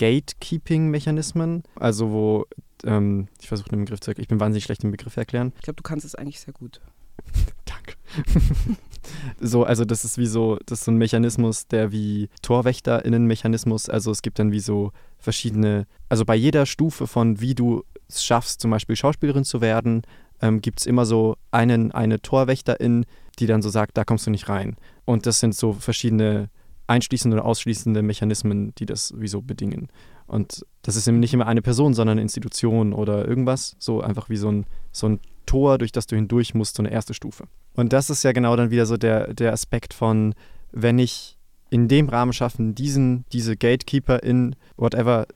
[0.00, 1.62] Gatekeeping-Mechanismen.
[1.74, 2.46] Also wo,
[2.84, 5.52] ähm, ich versuche den Begriff zu erklären, ich bin wahnsinnig schlecht im Begriff erklären.
[5.56, 6.80] Ich glaube, du kannst es eigentlich sehr gut.
[7.66, 7.96] Danke.
[9.40, 14.10] so, also das ist wie so, das ist so ein Mechanismus, der wie TorwächterInnen-Mechanismus, also
[14.10, 18.62] es gibt dann wie so verschiedene, also bei jeder Stufe von wie du es schaffst,
[18.62, 20.02] zum Beispiel Schauspielerin zu werden,
[20.40, 23.04] ähm, gibt es immer so einen, eine Torwächterin,
[23.38, 24.76] die dann so sagt, da kommst du nicht rein.
[25.04, 26.48] Und das sind so verschiedene
[26.90, 29.88] einschließende oder ausschließende Mechanismen, die das wie so bedingen.
[30.26, 34.28] Und das ist eben nicht immer eine Person, sondern eine Institution oder irgendwas, so einfach
[34.28, 37.44] wie so ein, so ein Tor, durch das du hindurch musst, so eine erste Stufe.
[37.74, 40.34] Und das ist ja genau dann wieder so der, der Aspekt von,
[40.72, 41.36] wenn ich
[41.70, 45.26] in dem Rahmen schaffen, diesen, diese Gatekeeper in whatever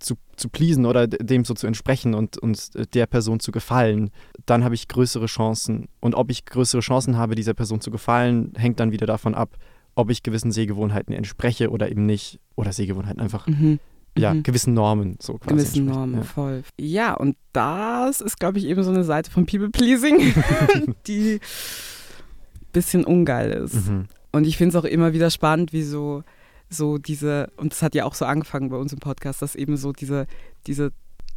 [0.00, 4.10] zu, zu pleasen oder dem so zu entsprechen und, und der Person zu gefallen,
[4.46, 5.88] dann habe ich größere Chancen.
[6.00, 9.56] Und ob ich größere Chancen habe, dieser Person zu gefallen, hängt dann wieder davon ab,
[9.94, 12.40] ob ich gewissen Sehgewohnheiten entspreche oder eben nicht.
[12.56, 13.78] Oder Sehgewohnheiten einfach, Mhm.
[14.16, 14.42] ja, Mhm.
[14.42, 15.54] gewissen Normen so quasi.
[15.56, 15.86] Gewissen.
[15.86, 16.22] Normen, Ja.
[16.22, 16.62] voll.
[16.78, 20.18] Ja, und das ist, glaube ich, eben so eine Seite von People-Pleasing,
[21.06, 23.88] die ein bisschen ungeil ist.
[23.88, 24.06] Mhm.
[24.32, 26.22] Und ich finde es auch immer wieder spannend, wie so,
[26.68, 29.76] so diese, und das hat ja auch so angefangen bei uns im Podcast, dass eben
[29.76, 30.26] so diese,
[30.66, 30.90] diese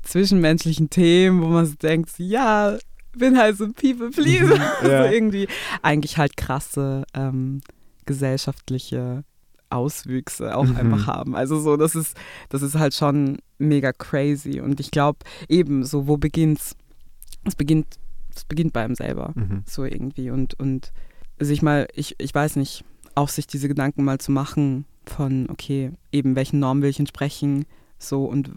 [0.03, 2.77] zwischenmenschlichen Themen, wo man so denkt, ja,
[3.15, 4.55] bin halt so ein People-Pleaser.
[4.55, 4.61] Mhm.
[4.89, 5.03] Ja.
[5.07, 5.47] so irgendwie
[5.81, 7.61] eigentlich halt krasse ähm,
[8.07, 9.23] gesellschaftliche
[9.69, 10.77] Auswüchse auch Mhm.
[10.77, 11.35] einfach haben.
[11.35, 12.17] Also so, das ist,
[12.49, 14.59] das ist halt schon mega crazy.
[14.61, 16.75] Und ich glaube, eben, so, wo beginnt's?
[17.43, 17.99] Es beginnt,
[18.35, 19.33] es beginnt bei einem selber.
[19.35, 19.63] Mhm.
[19.65, 20.31] So irgendwie.
[20.31, 20.91] Und, und
[21.39, 25.91] sich mal, ich, ich weiß nicht, auch sich diese Gedanken mal zu machen von, okay,
[26.11, 27.65] eben welchen Normen will ich entsprechen,
[27.99, 28.51] so und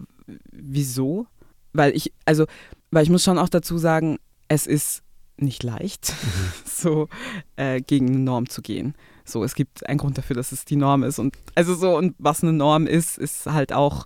[0.51, 1.27] wieso?
[1.73, 2.45] Weil ich, also,
[2.91, 5.03] weil ich muss schon auch dazu sagen, es ist
[5.37, 6.13] nicht leicht,
[6.65, 7.07] so
[7.55, 8.93] äh, gegen eine Norm zu gehen.
[9.25, 11.19] So, es gibt einen Grund dafür, dass es die Norm ist.
[11.19, 14.05] Und also so, und was eine Norm ist, ist halt auch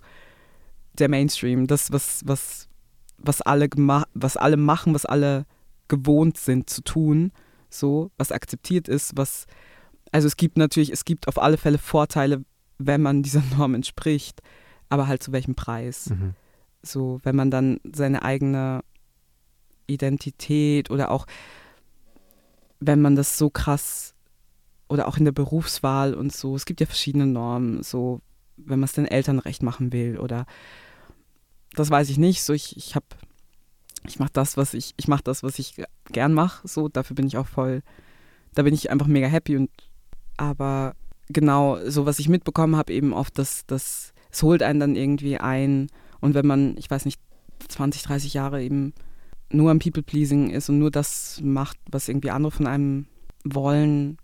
[0.94, 1.66] der Mainstream.
[1.66, 2.68] Das, was, was,
[3.18, 3.68] was alle
[4.14, 5.46] was alle machen, was alle
[5.88, 7.32] gewohnt sind zu tun,
[7.70, 9.46] so, was akzeptiert ist, was
[10.12, 12.44] also es gibt natürlich, es gibt auf alle Fälle Vorteile,
[12.78, 14.40] wenn man dieser Norm entspricht,
[14.88, 16.10] aber halt zu welchem Preis?
[16.10, 16.34] Mhm.
[16.82, 18.82] So, wenn man dann seine eigene
[19.86, 21.26] Identität oder auch
[22.80, 24.14] wenn man das so krass
[24.88, 28.20] oder auch in der Berufswahl und so, es gibt ja verschiedene Normen, so
[28.56, 30.46] wenn man es den Eltern recht machen will oder
[31.74, 33.06] das weiß ich nicht, so ich, ich habe
[34.06, 35.74] ich mache das, was ich ich mache das, was ich
[36.10, 37.82] gern mache, so dafür bin ich auch voll
[38.54, 39.70] da bin ich einfach mega happy und
[40.36, 40.94] aber
[41.28, 45.38] genau, so was ich mitbekommen habe, eben oft, dass das es holt einen dann irgendwie
[45.38, 45.88] ein.
[46.20, 47.20] Und wenn man, ich weiß nicht,
[47.68, 48.92] 20, 30 Jahre eben
[49.50, 53.06] nur am People-Pleasing ist und nur das macht, was irgendwie andere von einem
[53.44, 54.18] wollen,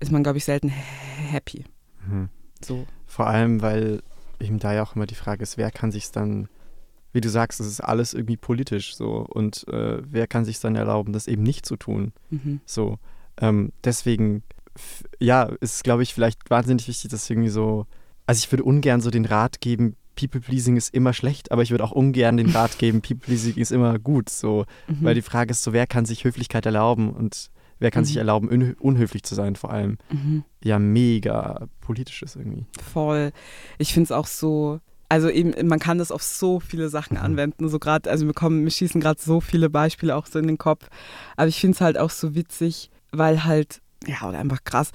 [0.00, 1.64] ist man, glaube ich, selten happy.
[2.06, 2.28] Mhm.
[2.64, 2.86] So.
[3.06, 4.02] Vor allem, weil
[4.40, 6.48] eben da ja auch immer die Frage ist, wer kann sich dann,
[7.12, 10.76] wie du sagst, das ist alles irgendwie politisch so und äh, wer kann sich dann
[10.76, 12.12] erlauben, das eben nicht zu tun.
[12.30, 12.60] Mhm.
[12.66, 12.98] So.
[13.40, 14.42] Ähm, deswegen,
[15.18, 17.86] ja, ist, glaube ich, vielleicht wahnsinnig wichtig, dass irgendwie so,
[18.26, 21.84] also ich würde ungern so den Rat geben, People-Pleasing ist immer schlecht, aber ich würde
[21.84, 24.96] auch ungern den Rat geben, People-Pleasing ist immer gut, so, Mhm.
[25.04, 28.06] weil die Frage ist so, wer kann sich Höflichkeit erlauben und wer kann Mhm.
[28.06, 29.98] sich erlauben, un unhöflich zu sein, vor allem.
[30.10, 30.44] Mhm.
[30.62, 32.66] Ja, mega politisch ist irgendwie.
[32.92, 33.32] Voll.
[33.78, 37.22] Ich finde es auch so, also eben, man kann das auf so viele Sachen Mhm.
[37.24, 37.68] anwenden.
[37.68, 40.58] So gerade, also mir kommen, mir schießen gerade so viele Beispiele auch so in den
[40.58, 40.88] Kopf.
[41.36, 44.90] Aber ich finde es halt auch so witzig, weil halt, ja, oder einfach krass,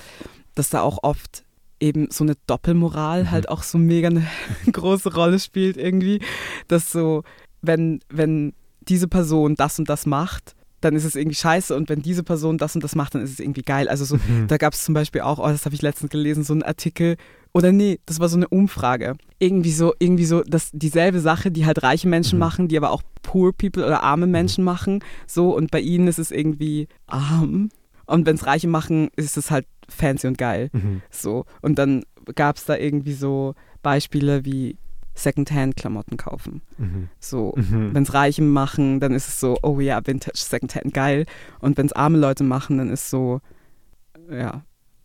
[0.56, 1.44] dass da auch oft
[1.80, 3.32] eben so eine Doppelmoral Mhm.
[3.32, 4.28] halt auch so mega eine
[4.72, 6.20] große Rolle spielt irgendwie.
[6.68, 7.24] Dass so,
[7.62, 12.02] wenn, wenn diese Person das und das macht, dann ist es irgendwie scheiße und wenn
[12.02, 13.88] diese Person das und das macht, dann ist es irgendwie geil.
[13.88, 14.48] Also so, Mhm.
[14.48, 17.16] da gab es zum Beispiel auch, oh, das habe ich letztens gelesen, so einen Artikel,
[17.54, 19.16] oder nee, das war so eine Umfrage.
[19.40, 22.40] Irgendwie so, irgendwie so, dass dieselbe Sache, die halt reiche Menschen Mhm.
[22.40, 26.20] machen, die aber auch poor people oder arme Menschen machen, so und bei ihnen ist
[26.20, 27.70] es irgendwie arm.
[28.06, 30.70] Und wenn es Reiche machen, ist es halt fancy und geil.
[30.74, 31.02] Mhm.
[31.10, 31.46] So.
[31.62, 32.04] Und dann
[32.36, 34.78] gab es da irgendwie so Beispiele wie
[35.14, 36.62] Secondhand-Klamotten kaufen.
[36.78, 37.10] Mhm.
[37.20, 37.94] So, Mhm.
[37.94, 41.26] wenn es Reiche machen, dann ist es so, oh ja, Vintage, Secondhand, geil.
[41.60, 43.42] Und wenn es arme Leute machen, dann ist so,
[44.30, 44.64] ja.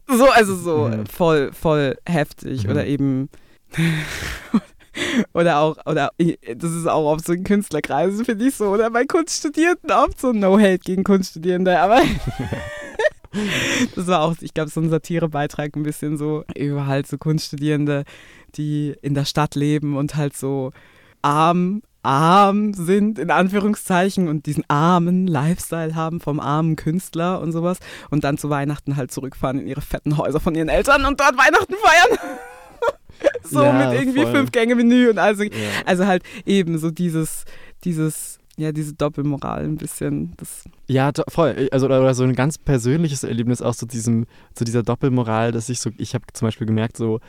[0.09, 1.07] So, also so Mhm.
[1.07, 2.65] voll, voll heftig.
[2.65, 2.71] Mhm.
[2.71, 3.29] Oder eben,
[5.35, 6.11] oder auch, oder
[6.57, 8.69] das ist auch oft so in Künstlerkreisen, finde ich so.
[8.69, 11.79] Oder bei Kunststudierenden oft so No-Hate gegen Kunststudierende.
[11.79, 12.01] Aber
[13.95, 18.05] das war auch, ich glaube, so ein Satirebeitrag ein bisschen so über halt so Kunststudierende,
[18.57, 20.73] die in der Stadt leben und halt so
[21.23, 27.79] arm, arm sind, in Anführungszeichen, und diesen armen Lifestyle haben vom armen Künstler und sowas.
[28.11, 31.37] Und dann zu Weihnachten halt zurückfahren in ihre fetten Häuser von ihren Eltern und dort
[31.37, 32.19] Weihnachten feiern.
[33.43, 34.33] so Ja, mit irgendwie voll.
[34.33, 35.51] fünf Gänge Menü und also, Ja.
[35.85, 37.45] also halt eben so dieses,
[37.85, 40.33] dieses, ja, diese Doppelmoral ein bisschen.
[40.39, 41.69] Das, Ja, voll.
[41.71, 45.69] Also oder, oder so ein ganz persönliches Erlebnis auch zu diesem, zu dieser Doppelmoral, dass
[45.69, 47.21] ich so, ich habe zum Beispiel gemerkt, so,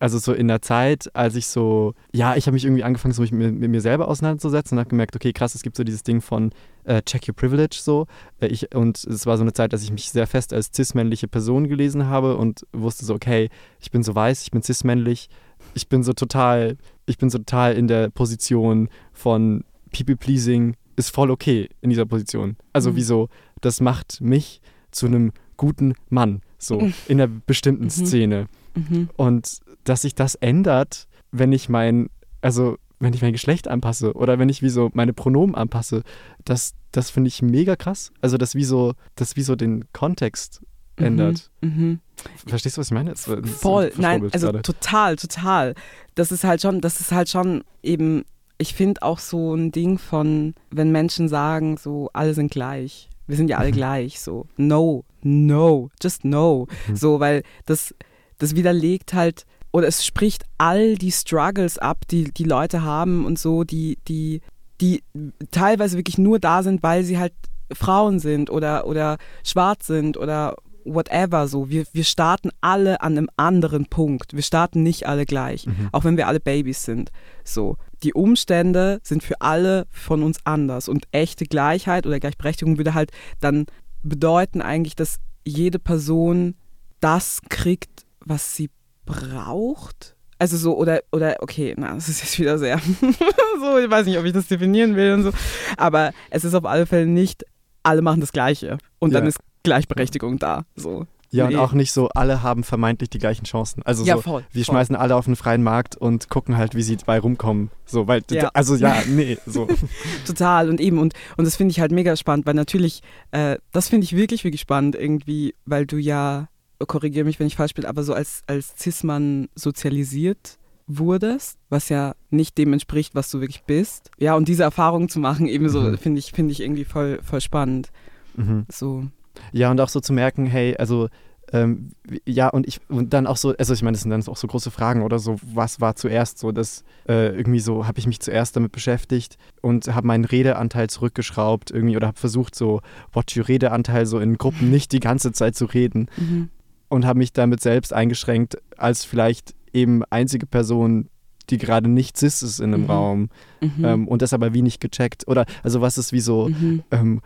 [0.00, 3.22] also so in der Zeit, als ich so, ja, ich habe mich irgendwie angefangen, so
[3.22, 6.02] mich mit, mit mir selber auseinanderzusetzen und habe gemerkt, okay, krass, es gibt so dieses
[6.02, 6.50] Ding von
[6.82, 8.06] äh, Check Your Privilege so.
[8.40, 11.28] Äh, ich, und es war so eine Zeit, dass ich mich sehr fest als cis-männliche
[11.28, 15.28] Person gelesen habe und wusste so, okay, ich bin so weiß, ich bin cis-männlich,
[15.74, 19.62] ich bin so total, ich bin so total in der Position von
[19.92, 22.56] People-Pleasing ist voll okay in dieser Position.
[22.72, 22.96] Also Mhm.
[22.96, 23.28] wieso,
[23.60, 26.94] das macht mich zu einem guten Mann, so Mhm.
[27.08, 27.90] in einer bestimmten Mhm.
[27.90, 28.46] Szene.
[28.74, 29.10] mhm.
[29.16, 32.08] Und dass sich das ändert, wenn ich mein,
[32.40, 36.02] also wenn ich mein Geschlecht anpasse oder wenn ich wie so meine Pronomen anpasse,
[36.44, 38.12] das, das finde ich mega krass.
[38.20, 40.62] Also das wie so, das wie so den Kontext
[40.96, 41.50] ändert.
[41.62, 41.98] Mhm.
[42.46, 43.10] Verstehst du, was ich meine?
[43.10, 44.62] Das Voll, ein nein, also gerade.
[44.62, 45.74] total, total.
[46.14, 48.24] Das ist halt schon, das ist halt schon eben,
[48.58, 53.08] ich finde auch so ein Ding von, wenn Menschen sagen, so, alle sind gleich.
[53.26, 53.76] Wir sind ja alle Mhm.
[53.76, 54.46] gleich, so.
[54.56, 56.66] No, no, just no.
[56.88, 56.96] Mhm.
[56.96, 57.94] So, weil das,
[58.38, 63.38] das widerlegt halt, oder es spricht all die Struggles ab, die die Leute haben und
[63.38, 64.42] so, die, die,
[64.80, 65.02] die
[65.50, 67.32] teilweise wirklich nur da sind, weil sie halt
[67.72, 71.70] Frauen sind oder, oder schwarz sind oder whatever so.
[71.70, 74.34] Wir, wir starten alle an einem anderen Punkt.
[74.34, 75.88] Wir starten nicht alle gleich, Mhm.
[75.92, 77.10] auch wenn wir alle Babys sind.
[77.44, 77.76] So.
[78.02, 83.10] Die Umstände sind für alle von uns anders und echte Gleichheit oder Gleichberechtigung würde halt
[83.40, 83.66] dann
[84.02, 86.54] bedeuten eigentlich, dass jede Person
[87.00, 88.70] das kriegt, was sie
[89.04, 90.16] braucht.
[90.38, 92.78] Also so, oder, oder, okay, na, das ist jetzt wieder sehr,
[93.60, 95.30] so, ich weiß nicht, ob ich das definieren will und so,
[95.76, 97.44] aber es ist auf alle Fälle nicht
[97.84, 99.28] alle machen das Gleiche und dann Ja.
[99.28, 100.64] ist Gleichberechtigung da.
[100.76, 101.06] So.
[101.32, 101.54] Ja, Nee.
[101.56, 103.82] und auch nicht so, alle haben vermeintlich die gleichen Chancen.
[103.84, 104.74] Also Ja, so, voll, wir voll.
[104.74, 107.70] schmeißen alle auf den freien Markt und gucken halt, wie sie dabei rumkommen.
[107.86, 108.50] So, weil, Ja.
[108.54, 109.66] also ja, nee, so.
[110.26, 113.88] Total und eben und, und das finde ich halt mega spannend, weil natürlich, äh, das
[113.88, 116.48] finde ich wirklich, wirklich spannend irgendwie, weil du ja,
[116.86, 122.14] korrigiere mich, wenn ich falsch bin, aber so als, als Cis-Mann sozialisiert wurdest, was ja
[122.30, 124.10] nicht dem entspricht, was du wirklich bist.
[124.18, 125.96] Ja, und diese Erfahrung zu machen, eben so, Mhm.
[125.98, 127.90] finde ich, finde ich irgendwie voll, voll spannend.
[128.36, 128.66] Mhm.
[128.70, 129.04] So.
[129.52, 131.08] Ja, und auch so zu merken, hey, also
[131.52, 131.90] ähm,
[132.24, 134.46] ja, und ich und dann auch so, also ich meine, das sind dann auch so
[134.46, 138.20] große Fragen oder so, was war zuerst so, dass äh, irgendwie so, habe ich mich
[138.20, 142.80] zuerst damit beschäftigt und habe meinen Redeanteil zurückgeschraubt irgendwie oder habe versucht, so
[143.12, 146.48] Watch Your Redeanteil so in Gruppen nicht die ganze Zeit zu reden Mhm.
[146.88, 151.08] und habe mich damit selbst eingeschränkt als vielleicht eben einzige Person,
[151.50, 152.90] die gerade nicht cis ist in einem Mhm.
[152.90, 153.28] Raum
[153.60, 153.84] Mhm.
[153.84, 156.82] ähm, und das aber wie nicht gecheckt oder also was ist wie so Mhm.
[156.92, 157.20] ähm,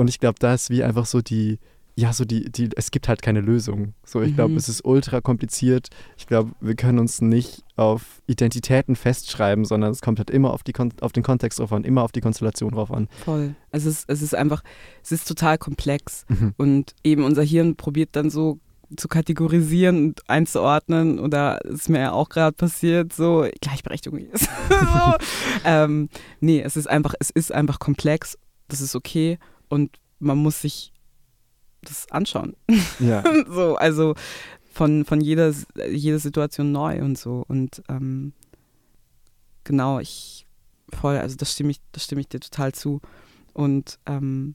[0.00, 1.58] und ich glaube, da ist wie einfach so die,
[1.96, 3.92] ja, so die, die, es gibt halt keine Lösung.
[4.06, 4.56] So, ich glaube, Mhm.
[4.58, 5.88] es ist ultra kompliziert.
[6.16, 10.62] Ich glaube, wir können uns nicht auf Identitäten festschreiben, sondern es kommt halt immer auf,
[10.62, 13.08] die, Kon- auf den Kontext drauf an, immer auf die Konstellation drauf an.
[13.24, 13.54] Voll.
[13.70, 14.62] Es ist, es ist einfach,
[15.02, 16.24] es ist total komplex.
[16.28, 16.54] Mhm.
[16.56, 18.58] Und eben unser Hirn probiert dann so
[18.96, 24.48] zu kategorisieren und einzuordnen oder ist mir ja auch gerade passiert, so Gleichberechtigung ist.
[24.68, 25.14] so.
[25.64, 26.08] ähm,
[26.40, 29.38] nee, es ist einfach, es ist einfach komplex, das ist okay
[29.70, 30.92] und man muss sich
[31.80, 32.54] das anschauen.
[32.98, 33.24] Ja.
[33.48, 34.14] so, also
[34.72, 35.54] von, von jeder,
[35.90, 37.44] jeder Situation neu und so.
[37.48, 38.34] Und ähm,
[39.64, 40.46] genau, ich
[40.92, 43.00] voll, also das stimme ich, das stimme ich dir total zu.
[43.54, 44.54] Und ähm,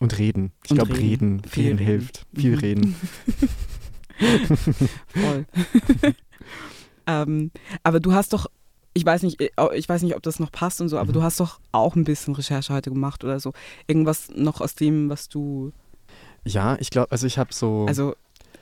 [0.00, 0.52] Und reden.
[0.64, 1.40] Ich glaube, reden.
[1.40, 1.48] reden.
[1.48, 1.86] Viel Reden reden.
[1.86, 2.26] hilft.
[2.34, 2.58] Viel Mhm.
[2.58, 2.96] reden.
[5.14, 5.46] Voll.
[7.06, 7.50] ähm,
[7.82, 8.46] aber du hast doch,
[8.94, 11.14] ich weiß nicht, äh, ich weiß nicht, ob das noch passt und so, aber Mhm.
[11.14, 13.52] du hast doch auch ein bisschen Recherche heute gemacht oder so.
[13.86, 15.72] Irgendwas noch aus dem, was du,
[16.44, 17.86] Ja, ich glaube, also ich habe so.
[17.86, 18.14] also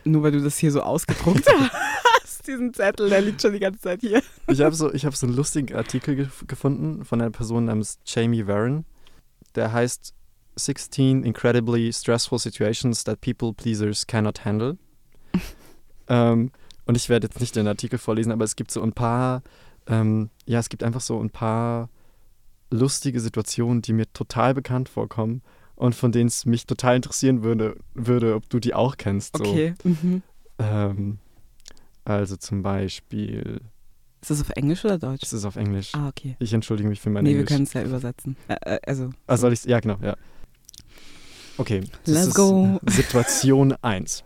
[0.04, 1.44] nur weil du das hier so ausgedruckt
[2.22, 4.22] hast, diesen Zettel, der liegt schon die ganze Zeit hier.
[4.48, 7.98] Ich habe so, ich hab so einen lustigen Artikel gef gefunden von einer Person namens
[8.06, 8.84] Jamie Warren.
[9.54, 10.14] Der heißt
[10.56, 14.76] 16 Incredibly Stressful Situations That People Pleasers Cannot Handle.
[16.08, 16.50] ähm,
[16.86, 19.42] und ich werde jetzt nicht den Artikel vorlesen, aber es gibt so ein paar,
[19.88, 21.88] ähm, ja, es gibt einfach so ein paar
[22.70, 25.42] lustige Situationen, die mir total bekannt vorkommen
[25.74, 29.36] und von denen es mich total interessieren würde, würde ob du die auch kennst.
[29.36, 29.44] So.
[29.44, 29.74] Okay.
[29.84, 30.22] Mhm.
[30.58, 31.18] Ähm,
[32.04, 33.60] also zum Beispiel,
[34.20, 35.22] Ist das auf Englisch oder Deutsch?
[35.22, 35.94] es ist auf Englisch.
[35.94, 36.36] Ah, okay.
[36.40, 37.48] Ich entschuldige mich für mein nee, wir Englisch.
[37.48, 38.36] können es ja übersetzen.
[38.48, 40.16] Äh, also, Ah, soll ich Ja, genau, ja.
[41.56, 41.80] Okay.
[42.04, 42.80] das Let's ist go.
[42.86, 44.24] Situation 1.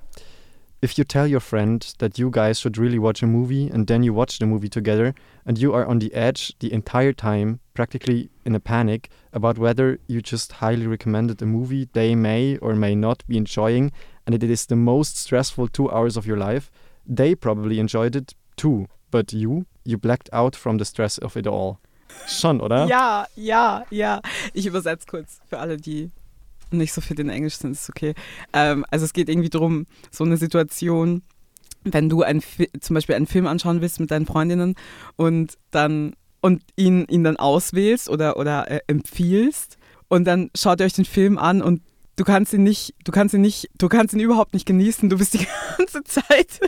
[0.83, 4.03] If you tell your friend that you guys should really watch a movie and then
[4.03, 5.15] you watch the movie together
[5.47, 10.01] and you are on the edge the entire time, practically in a panic about whether
[10.09, 13.93] you just highly recommended a movie they may or may not be enjoying
[14.27, 16.69] and it is the most stressful two hours of your life,
[17.07, 18.89] they probably enjoyed it too.
[19.13, 21.79] But you, you blacked out from the stress of it all.
[22.27, 22.87] Schon, oder?
[22.89, 24.21] Ja, ja, ja.
[24.53, 26.11] Ich übersetze kurz für alle, die
[26.79, 28.15] nicht so fit in Englisch sind, ist okay.
[28.53, 31.23] Ähm, also es geht irgendwie darum, so eine Situation,
[31.85, 32.43] wenn du ein,
[32.81, 34.75] zum Beispiel einen Film anschauen willst mit deinen Freundinnen
[35.17, 39.77] und dann und ihn, ihn dann auswählst oder, oder äh, empfiehlst
[40.09, 41.83] und dann schaut ihr euch den Film an und
[42.17, 45.09] du kannst ihn nicht, du kannst ihn nicht, du kannst ihn überhaupt nicht genießen.
[45.09, 45.47] Du bist die
[45.79, 46.61] ganze Zeit,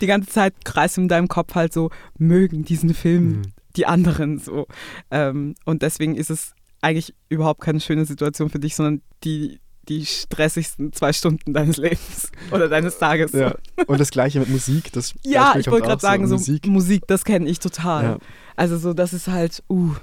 [0.00, 3.42] die ganze Zeit kreist in deinem Kopf halt so, mögen diesen Film Mhm.
[3.76, 4.66] die anderen so.
[5.10, 10.06] Ähm, und deswegen ist es eigentlich überhaupt keine schöne Situation für dich, sondern die, die
[10.06, 13.32] stressigsten zwei Stunden deines Lebens oder deines Tages.
[13.32, 13.54] Ja.
[13.86, 14.92] Und das gleiche mit Musik.
[14.92, 16.66] Das Ja, ich wollte gerade sagen, so Musik.
[16.66, 18.04] Musik, das kenne ich total.
[18.04, 18.18] Ja.
[18.56, 19.94] Also so, das ist halt, uh,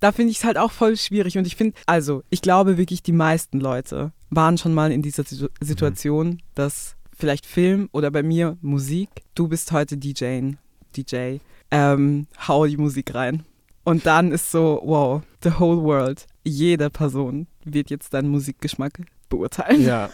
[0.00, 3.02] da finde ich es halt auch voll schwierig und ich finde, also ich glaube wirklich,
[3.02, 8.22] die meisten Leute waren schon mal in dieser Situ Situation, dass vielleicht Film oder bei
[8.22, 10.52] mir Musik, du bist heute DJ,
[10.96, 11.38] DJ,
[11.70, 13.44] ähm, hau die Musik rein.
[13.84, 19.82] Und dann ist so, wow, the whole world, jede Person wird jetzt deinen Musikgeschmack beurteilen.
[19.82, 20.08] Ja.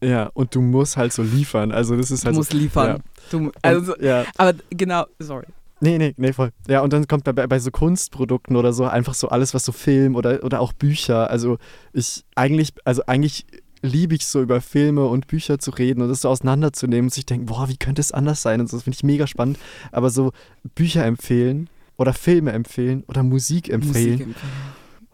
[0.00, 1.72] ja, und du musst halt so liefern.
[1.72, 2.86] Also das ist Du halt musst so, liefern.
[2.88, 2.98] Ja.
[3.30, 4.24] Du, mu- Und, also, ja.
[4.38, 5.46] aber genau, sorry.
[5.80, 6.52] Nee, nee, nee, voll.
[6.68, 9.72] Ja, und dann kommt bei, bei so Kunstprodukten oder so einfach so alles, was so
[9.72, 11.28] Film oder, oder auch Bücher.
[11.28, 11.58] Also
[11.92, 13.46] ich eigentlich, also eigentlich
[13.82, 17.26] liebe ich so über Filme und Bücher zu reden und das so auseinanderzunehmen und sich
[17.26, 18.60] denken, boah, wie könnte es anders sein?
[18.60, 19.58] Und so, das finde ich mega spannend.
[19.90, 20.30] Aber so
[20.76, 24.36] Bücher empfehlen oder Filme empfehlen oder Musik empfehlen, Musik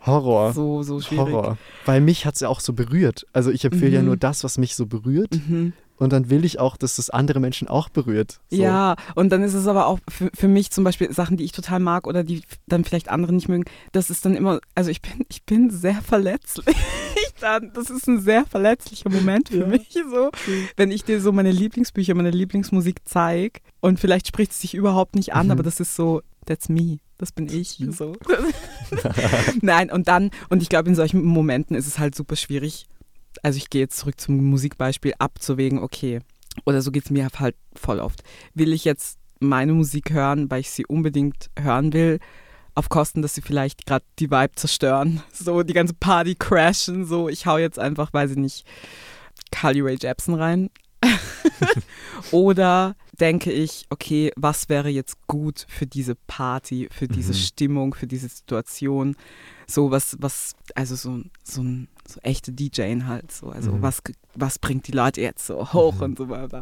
[0.06, 0.52] Horror.
[0.52, 1.26] So, so schwierig.
[1.34, 1.58] Horror.
[1.84, 3.26] Weil mich hat es ja auch so berührt.
[3.32, 4.06] Also ich empfehle ja Mhm.
[4.06, 5.34] nur das, was mich so berührt.
[5.48, 5.72] Mhm.
[5.96, 8.38] Und dann will ich auch, dass das andere Menschen auch berührt.
[8.50, 8.56] So.
[8.62, 11.50] Ja, und dann ist es aber auch für, für mich zum Beispiel Sachen, die ich
[11.50, 13.64] total mag oder die dann vielleicht andere nicht mögen.
[13.90, 16.64] Das ist dann immer, also ich bin, ich bin sehr verletzlich.
[17.40, 19.66] Dann, das ist ein sehr verletzlicher Moment für Ja.
[19.68, 20.30] mich, so,
[20.76, 25.14] wenn ich dir so meine Lieblingsbücher, meine Lieblingsmusik zeige und vielleicht spricht es dich überhaupt
[25.14, 25.52] nicht an, Mhm.
[25.52, 28.16] aber das ist so, that's me, das bin ich, so.
[29.60, 32.86] Nein, und dann, und ich glaube, in solchen Momenten ist es halt super schwierig,
[33.42, 36.20] also ich gehe jetzt zurück zum Musikbeispiel, abzuwägen, okay,
[36.64, 38.22] oder so geht es mir halt voll oft.
[38.54, 42.18] Will ich jetzt meine Musik hören, weil ich sie unbedingt hören will,
[42.74, 47.28] auf Kosten, dass sie vielleicht gerade die Vibe zerstören, so die ganze Party crashen, so
[47.28, 48.66] ich hau jetzt einfach, weiß ich nicht,
[49.50, 50.70] Carly Rae Jepsen rein.
[52.30, 57.36] Oder denke ich, okay, was wäre jetzt gut für diese Party, für diese Mhm.
[57.36, 59.16] Stimmung, für diese Situation?
[59.66, 63.50] So was, was, also so, so ein so echte DJing halt so.
[63.50, 63.82] Also Mhm.
[63.82, 64.02] was,
[64.34, 66.02] was bringt die Leute jetzt so hoch Mhm.
[66.02, 66.60] und so weiter.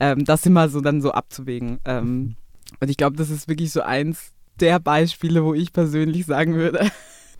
[0.00, 1.80] Ähm, das immer so dann so abzuwägen.
[1.84, 2.36] Ähm,
[2.80, 6.90] und ich glaube, das ist wirklich so eins der Beispiele, wo ich persönlich sagen würde,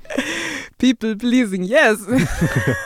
[0.79, 2.01] People pleasing, yes.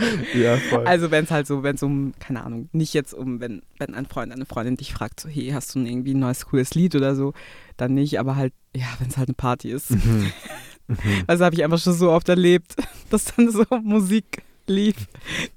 [0.34, 0.86] Ja, voll.
[0.86, 3.94] Also wenn es halt so, wenn es um, keine Ahnung, nicht jetzt um, wenn, wenn
[3.94, 6.94] ein Freund, eine Freundin dich fragt, so, hey, hast du irgendwie ein neues cooles Lied
[6.94, 7.32] oder so,
[7.76, 9.90] dann nicht, aber halt, ja, wenn es halt eine Party ist.
[9.90, 10.30] Mhm.
[10.90, 11.22] Mhm.
[11.28, 12.74] Also habe ich einfach schon so oft erlebt,
[13.10, 14.96] dass dann so Musik lief,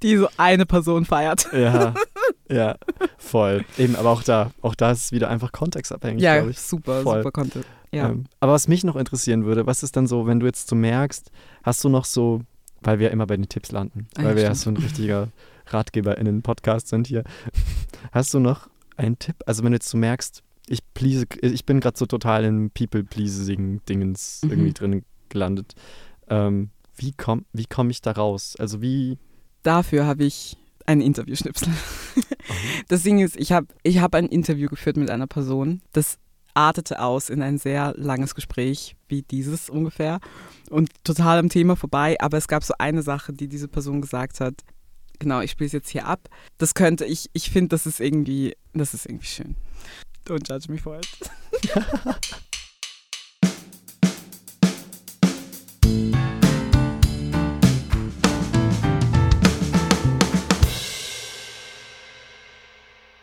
[0.03, 1.47] die so eine Person feiert.
[1.51, 1.95] Ja,
[2.51, 2.75] ja,
[3.17, 3.65] voll.
[3.79, 6.59] Eben, aber auch da, auch da ist es wieder einfach kontextabhängig, Ja, glaube ich.
[6.59, 7.17] super, Voll.
[7.23, 7.65] super Content.
[7.91, 8.09] Ja.
[8.09, 10.75] Ähm, aber was mich noch interessieren würde, was ist dann so, wenn du jetzt so
[10.75, 11.31] merkst,
[11.63, 12.41] hast du noch so,
[12.83, 15.29] weil wir immer bei den Tipps landen, Ah, weil ja, wir ja so ein richtiger
[15.67, 17.23] RatgeberInnen-Podcast sind hier.
[18.11, 19.35] Hast du noch einen Tipp?
[19.45, 24.41] Also wenn du jetzt so merkst, ich please, ich bin gerade so total in People-Pleasing-Dingens
[24.43, 24.49] Mhm.
[24.51, 25.73] irgendwie drin gelandet.
[26.29, 28.55] Ähm, wie komme wie komm ich da raus?
[28.59, 29.17] Also wie,
[29.63, 31.69] Dafür habe ich einen Interviewschnipsel.
[32.89, 35.81] Das Ding ist, ich habe ich hab ein Interview geführt mit einer Person.
[35.93, 36.17] Das
[36.53, 40.19] artete aus in ein sehr langes Gespräch, wie dieses ungefähr.
[40.69, 42.17] Und total am Thema vorbei.
[42.19, 44.55] Aber es gab so eine Sache, die diese Person gesagt hat.
[45.19, 46.29] Genau, ich spiele es jetzt hier ab.
[46.57, 49.55] Das könnte, ich, ich finde, das ist irgendwie, das ist irgendwie schön.
[50.25, 51.07] Don't judge me for it.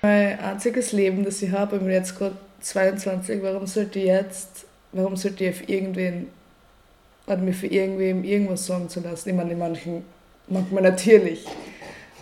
[0.03, 4.64] Mein einziges Leben, das ich habe, ich bin jetzt gerade 22, warum sollte ich jetzt,
[4.92, 6.28] warum sollte ich auf irgendwen
[7.26, 9.28] oder mir für irgendwem irgendwas sagen zu lassen?
[9.28, 10.05] Ich meine, in manchen,
[10.48, 11.44] manchmal natürlich.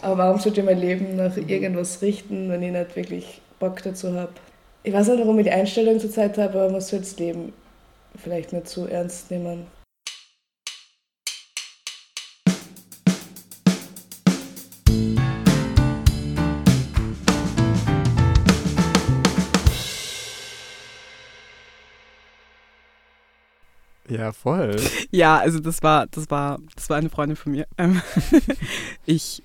[0.02, 4.12] Aber warum sollte ich mein Leben nach irgendwas richten, wenn ich nicht wirklich Bock dazu
[4.12, 4.32] habe?
[4.82, 7.52] Ich weiß nicht, warum ich die Einstellung zur Zeit habe, aber man sollte das Leben
[8.16, 9.66] vielleicht nicht zu ernst nehmen.
[24.08, 24.76] Ja, voll.
[25.10, 27.66] Ja, also das war, das war, das war eine Freundin von mir.
[27.78, 28.00] Ähm,
[29.06, 29.42] ich,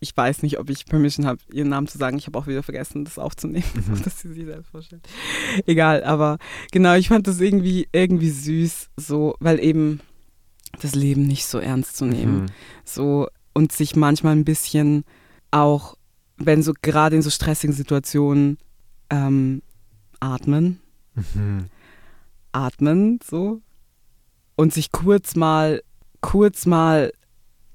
[0.00, 2.16] ich weiß nicht, ob ich Permission habe, ihren Namen zu sagen.
[2.18, 4.02] Ich habe auch wieder vergessen, das aufzunehmen, Mhm.
[4.04, 5.06] dass sie sich selbst vorstellt.
[5.66, 6.38] Egal, aber
[6.72, 10.00] genau, ich fand das irgendwie, irgendwie süß, so, weil eben
[10.80, 12.42] das Leben nicht so ernst zu nehmen.
[12.42, 12.46] Mhm.
[12.84, 15.04] So und sich manchmal ein bisschen
[15.50, 15.96] auch,
[16.38, 18.58] wenn so gerade in so stressigen Situationen
[19.10, 19.62] ähm,
[20.20, 20.80] atmen
[21.34, 21.66] Mhm.
[22.52, 23.60] Atmen, so.
[24.56, 25.82] Und sich kurz mal,
[26.20, 27.12] kurz mal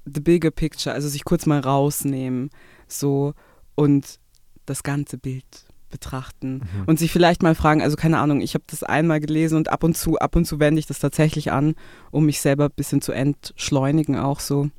[0.04, 2.50] the bigger picture, also sich kurz mal rausnehmen,
[2.86, 3.34] so.
[3.74, 4.18] Und
[4.66, 6.56] das ganze Bild betrachten.
[6.58, 6.84] Mhm.
[6.86, 9.84] Und sich vielleicht mal fragen, also keine Ahnung, ich habe das einmal gelesen und ab
[9.84, 11.74] und zu, ab und zu wende ich das tatsächlich an,
[12.10, 14.70] um mich selber ein bisschen zu entschleunigen auch so.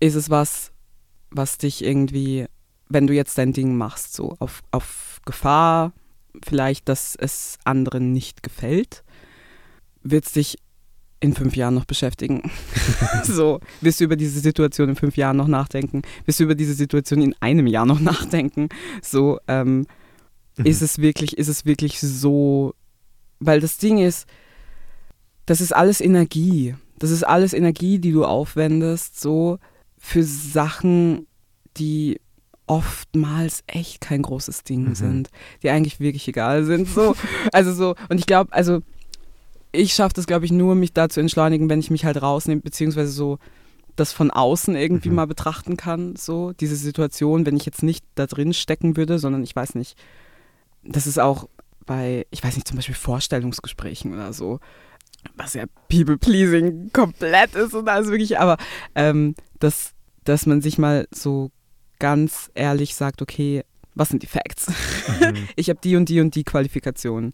[0.00, 0.72] Ist es was,
[1.30, 2.46] was dich irgendwie,
[2.88, 5.92] wenn du jetzt dein Ding machst, so auf, auf Gefahr,
[6.44, 9.04] vielleicht, dass es anderen nicht gefällt,
[10.02, 10.58] wird es dich
[11.20, 12.50] in fünf Jahren noch beschäftigen.
[13.24, 16.02] so, wirst du über diese Situation in fünf Jahren noch nachdenken?
[16.24, 18.68] Wirst du über diese Situation in einem Jahr noch nachdenken?
[19.02, 19.86] So, ähm,
[20.58, 20.66] Mhm.
[20.66, 22.74] ist es wirklich, ist es wirklich so,
[23.40, 24.26] weil das Ding ist,
[25.46, 26.74] das ist alles Energie.
[26.98, 29.58] Das ist alles Energie, die du aufwendest, so
[29.98, 31.26] für Sachen,
[31.78, 32.20] die
[32.66, 34.94] oftmals echt kein großes Ding Mhm.
[34.94, 35.28] sind,
[35.62, 36.88] die eigentlich wirklich egal sind.
[36.88, 37.14] So,
[37.52, 38.80] also so, und ich glaube, also
[39.72, 42.60] ich schaffe das, glaube ich, nur, mich da zu entschleunigen, wenn ich mich halt rausnehme,
[42.60, 43.38] beziehungsweise so
[43.96, 45.16] das von außen irgendwie Mhm.
[45.16, 49.42] mal betrachten kann, so diese Situation, wenn ich jetzt nicht da drin stecken würde, sondern
[49.42, 49.96] ich weiß nicht,
[50.82, 51.48] das ist auch
[51.84, 54.60] bei, ich weiß nicht, zum Beispiel Vorstellungsgesprächen oder so,
[55.36, 58.56] was ja People-Pleasing komplett ist und alles wirklich, aber
[58.94, 59.92] ähm, dass,
[60.24, 61.50] dass man sich mal so
[62.02, 63.62] ganz ehrlich sagt, okay,
[63.94, 64.72] was sind die Facts?
[65.20, 65.46] Mhm.
[65.56, 67.30] ich habe die und die und die Qualifikationen.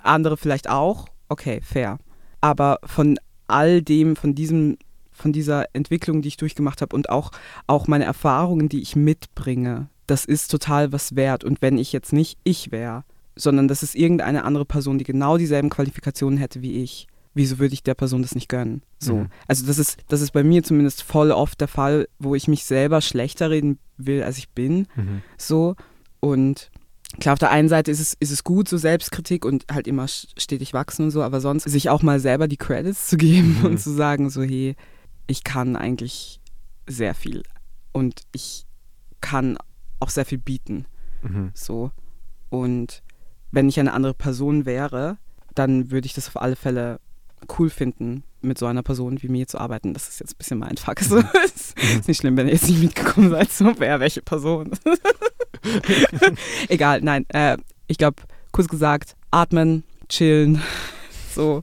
[0.00, 1.98] Andere vielleicht auch, okay, fair.
[2.40, 3.18] Aber von
[3.48, 4.78] all dem, von diesem
[5.10, 7.32] von dieser Entwicklung, die ich durchgemacht habe und auch,
[7.66, 11.44] auch meine Erfahrungen, die ich mitbringe, das ist total was wert.
[11.44, 13.04] Und wenn ich jetzt nicht ich wäre,
[13.34, 17.74] sondern das ist irgendeine andere Person, die genau dieselben Qualifikationen hätte wie ich, wieso würde
[17.74, 18.82] ich der Person das nicht gönnen?
[18.98, 19.16] So.
[19.16, 19.28] Mhm.
[19.48, 22.64] Also das ist, das ist bei mir zumindest voll oft der Fall, wo ich mich
[22.64, 24.86] selber schlechter reden will, als ich bin.
[24.96, 25.22] Mhm.
[25.38, 25.74] So.
[26.20, 26.70] Und
[27.20, 30.06] klar, auf der einen Seite ist es, ist es gut, so Selbstkritik und halt immer
[30.08, 33.64] stetig wachsen und so, aber sonst sich auch mal selber die Credits zu geben Mhm.
[33.66, 34.76] und zu sagen, so, hey,
[35.26, 36.40] ich kann eigentlich
[36.86, 37.42] sehr viel
[37.92, 38.66] und ich
[39.20, 39.56] kann
[40.00, 40.86] auch sehr viel bieten.
[41.22, 41.50] Mhm.
[41.54, 41.90] So.
[42.50, 43.02] Und
[43.52, 45.16] wenn ich eine andere Person wäre,
[45.54, 46.98] dann würde ich das auf alle Fälle
[47.58, 49.94] cool finden, mit so einer Person wie mir zu arbeiten.
[49.94, 51.00] Das ist jetzt ein bisschen mein Fuck.
[51.00, 54.70] So, ist, ist nicht schlimm, wenn ihr jetzt nicht mitgekommen seid, so wer welche Person.
[56.68, 57.24] Egal, nein.
[57.28, 58.22] Äh, ich glaube,
[58.52, 60.62] kurz gesagt, atmen, chillen.
[61.34, 61.62] So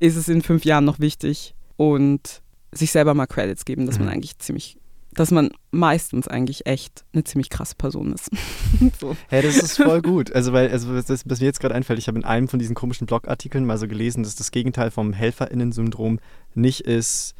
[0.00, 1.54] ist es in fünf Jahren noch wichtig.
[1.76, 2.42] Und
[2.72, 4.14] sich selber mal Credits geben, dass man Mhm.
[4.14, 4.78] eigentlich ziemlich,
[5.14, 8.30] dass man meistens eigentlich echt eine ziemlich krasse Person ist.
[9.00, 9.16] so.
[9.28, 10.32] Hey, das ist voll gut.
[10.32, 12.58] Also, weil, also was, das, was mir jetzt gerade einfällt, ich habe in einem von
[12.58, 16.20] diesen komischen Blogartikeln mal so gelesen, dass das Gegenteil vom HelferInnen-Syndrom
[16.54, 17.34] nicht ist,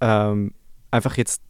[0.00, 0.52] ähm,
[0.90, 1.40] einfach jetzt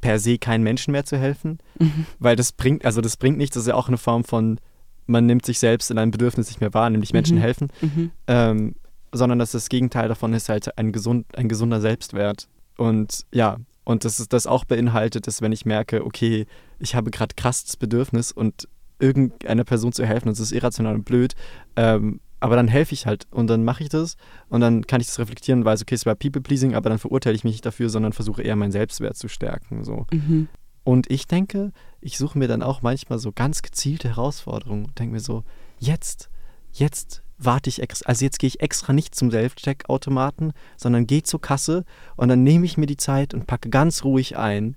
[0.00, 2.06] per se keinen Menschen mehr zu helfen, Mhm.
[2.18, 4.60] weil das bringt, also das bringt nichts, das ist ja auch eine Form von,
[5.06, 7.40] man nimmt sich selbst in einem Bedürfnis nicht mehr wahr, nämlich Menschen Mhm.
[7.40, 8.10] helfen, Mhm.
[8.28, 8.74] ähm,
[9.12, 12.48] sondern dass das Gegenteil davon ist halt ein, gesund, ein gesunder Selbstwert.
[12.76, 13.56] Und ja,
[13.86, 16.46] und dass es das auch beinhaltet, dass wenn ich merke, okay,
[16.80, 18.68] ich habe gerade krass das Bedürfnis und
[18.98, 21.34] irgendeiner Person zu helfen, und es ist irrational und blöd,
[21.76, 24.16] ähm, aber dann helfe ich halt und dann mache ich das
[24.48, 27.36] und dann kann ich das reflektieren und weiß, okay, es war People-Pleasing, aber dann verurteile
[27.36, 29.84] ich mich nicht dafür, sondern versuche eher meinen Selbstwert zu stärken.
[29.84, 30.06] So.
[30.12, 30.48] Mhm.
[30.82, 35.14] Und ich denke, ich suche mir dann auch manchmal so ganz gezielte Herausforderungen und denke
[35.14, 35.44] mir so,
[35.78, 36.28] jetzt,
[36.72, 41.40] jetzt warte ich extra, also jetzt gehe ich extra nicht zum Self-Check-Automaten, sondern gehe zur
[41.40, 41.84] Kasse
[42.16, 44.76] und dann nehme ich mir die Zeit und packe ganz ruhig ein.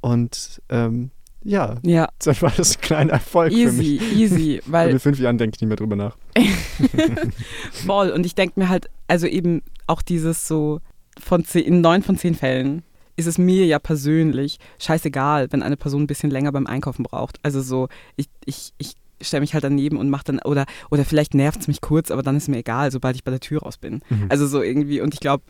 [0.00, 1.10] Und ähm,
[1.42, 4.00] ja, Ja, dann war das ein kleiner Erfolg für mich.
[4.00, 6.16] easy, easy, weil in fünf Jahren denke ich nicht mehr drüber nach.
[7.72, 8.10] voll.
[8.10, 10.80] Und ich denke mir halt, also eben auch dieses so,
[11.18, 12.82] von zehn, in neun von zehn Fällen
[13.16, 17.38] ist es mir ja persönlich scheißegal, wenn eine Person ein bisschen länger beim Einkaufen braucht.
[17.42, 21.34] Also so, ich, ich, ich stelle mich halt daneben und mache dann, oder, oder vielleicht
[21.34, 23.76] nervt es mich kurz, aber dann ist mir egal, sobald ich bei der Tür raus
[23.78, 24.00] bin.
[24.10, 24.26] Mhm.
[24.28, 25.44] Also so irgendwie, und ich glaube,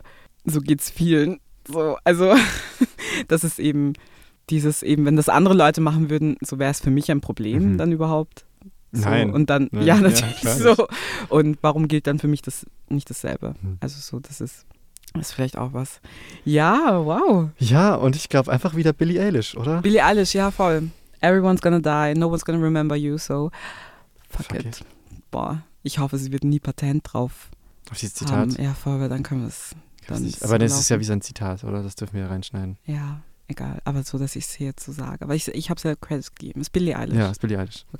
[0.45, 1.39] so geht es vielen.
[1.67, 2.33] So, also,
[3.27, 3.93] das ist eben
[4.49, 7.73] dieses eben, wenn das andere Leute machen würden, so wäre es für mich ein Problem
[7.73, 7.77] Mhm.
[7.77, 8.45] dann überhaupt.
[8.91, 9.31] So, Nein.
[9.31, 9.85] Und dann, Nein.
[9.85, 10.87] ja, Ja, natürlich klar so.
[11.29, 13.55] Und warum gilt dann für mich das nicht dasselbe?
[13.61, 13.77] Mhm.
[13.79, 14.65] Also so, das ist,
[15.13, 16.01] das ist vielleicht auch was.
[16.43, 17.49] Ja, wow.
[17.57, 19.81] Ja, und ich glaube einfach wieder Billie Eilish, oder?
[19.81, 20.89] Billie Eilish, ja, voll.
[21.21, 23.51] Everyone's gonna die, no one's gonna remember you, so
[24.29, 24.65] fuck, Fuck it.
[24.65, 24.85] it.
[25.31, 27.49] Boah, ich hoffe, sie wird nie Patent drauf
[27.89, 28.35] Auf dieses Zitat.
[28.35, 28.55] haben.
[28.59, 29.75] Ja, voll, weil dann können wir es.
[30.07, 31.83] Aber es das ist ja wie sein Zitat, oder?
[31.83, 32.77] Das dürfen wir ja reinschneiden.
[32.85, 33.79] Ja, egal.
[33.85, 35.23] Aber so, dass ich es jetzt so sage.
[35.23, 36.59] Aber ich, ich habe es ja Credits gegeben.
[36.59, 37.17] Es ist Billie Eilish.
[37.17, 37.85] Ja, ist Billie Eilish.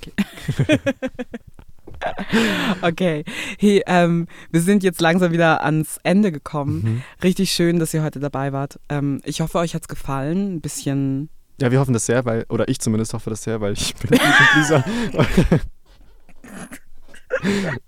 [2.82, 3.24] Okay.
[3.60, 6.82] Hey, ähm, wir sind jetzt langsam wieder ans Ende gekommen.
[6.84, 7.02] Mhm.
[7.24, 8.80] Richtig schön, dass ihr heute dabei wart.
[8.90, 10.56] Ähm, ich hoffe, euch hat es gefallen.
[10.56, 11.30] Ein bisschen.
[11.62, 14.20] Ja, wir hoffen das sehr, weil, oder ich zumindest hoffe das sehr, weil ich bin
[14.56, 14.82] Lisa.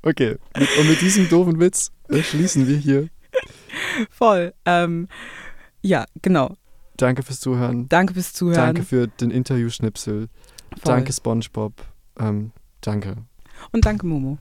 [0.04, 3.10] okay, mit, und mit diesem doofen Witz äh, schließen wir hier.
[4.12, 4.54] Voll.
[4.66, 5.08] Ähm,
[5.82, 6.56] ja, genau.
[6.98, 7.90] Danke fürs Zuhören.
[7.90, 8.76] Danke fürs Zuhören.
[8.76, 10.30] Danke für den Interview-Schnipsel.
[10.84, 11.74] Danke SpongeBob.
[12.20, 12.52] Ähm,
[12.82, 13.16] danke.
[13.72, 14.38] Und danke, Momo.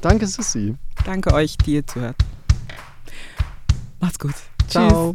[0.00, 0.74] Danke, Sissi.
[1.04, 2.16] Danke euch, die ihr zuhört.
[4.00, 4.34] Macht's gut.
[4.68, 5.14] Ciao.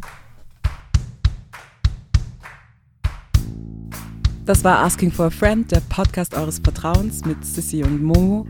[4.46, 8.46] Das war Asking for a Friend, der Podcast eures Vertrauens mit Sissy und Momo.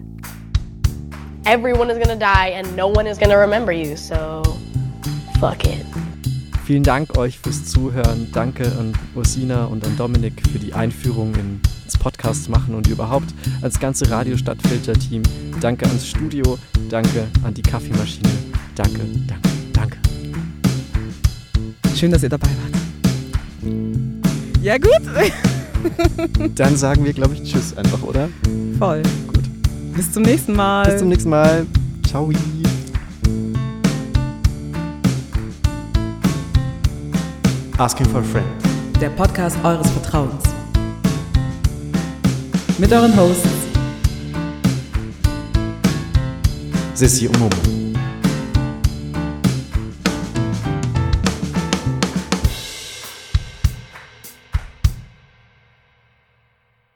[1.46, 4.42] Everyone is gonna die and no one is gonna remember you, so
[5.40, 5.86] fuck it.
[6.66, 8.28] Vielen Dank euch fürs Zuhören.
[8.34, 13.34] Danke an Ursina und an Dominik für die Einführung in- ins Podcast machen und überhaupt
[13.62, 15.22] ans ganze Radio Stadtfilter-Team.
[15.62, 16.58] Danke ans Studio.
[16.90, 18.30] Danke an die Kaffeemaschine.
[18.74, 19.98] Danke, danke, danke.
[21.96, 23.74] Schön, dass ihr dabei wart.
[24.64, 24.92] Ja, gut.
[26.56, 28.30] Dann sagen wir, glaube ich, Tschüss einfach, oder?
[28.80, 29.02] Voll.
[29.28, 29.44] Gut.
[29.96, 30.86] Bis zum nächsten Mal.
[30.86, 31.66] Bis zum nächsten Mal.
[32.08, 32.32] Ciao.
[37.78, 38.48] Asking for a friend.
[39.02, 40.44] der Podcast eures Vertrauens.
[42.78, 43.50] Mit euren Hosts
[46.94, 47.95] Sissi und Momo.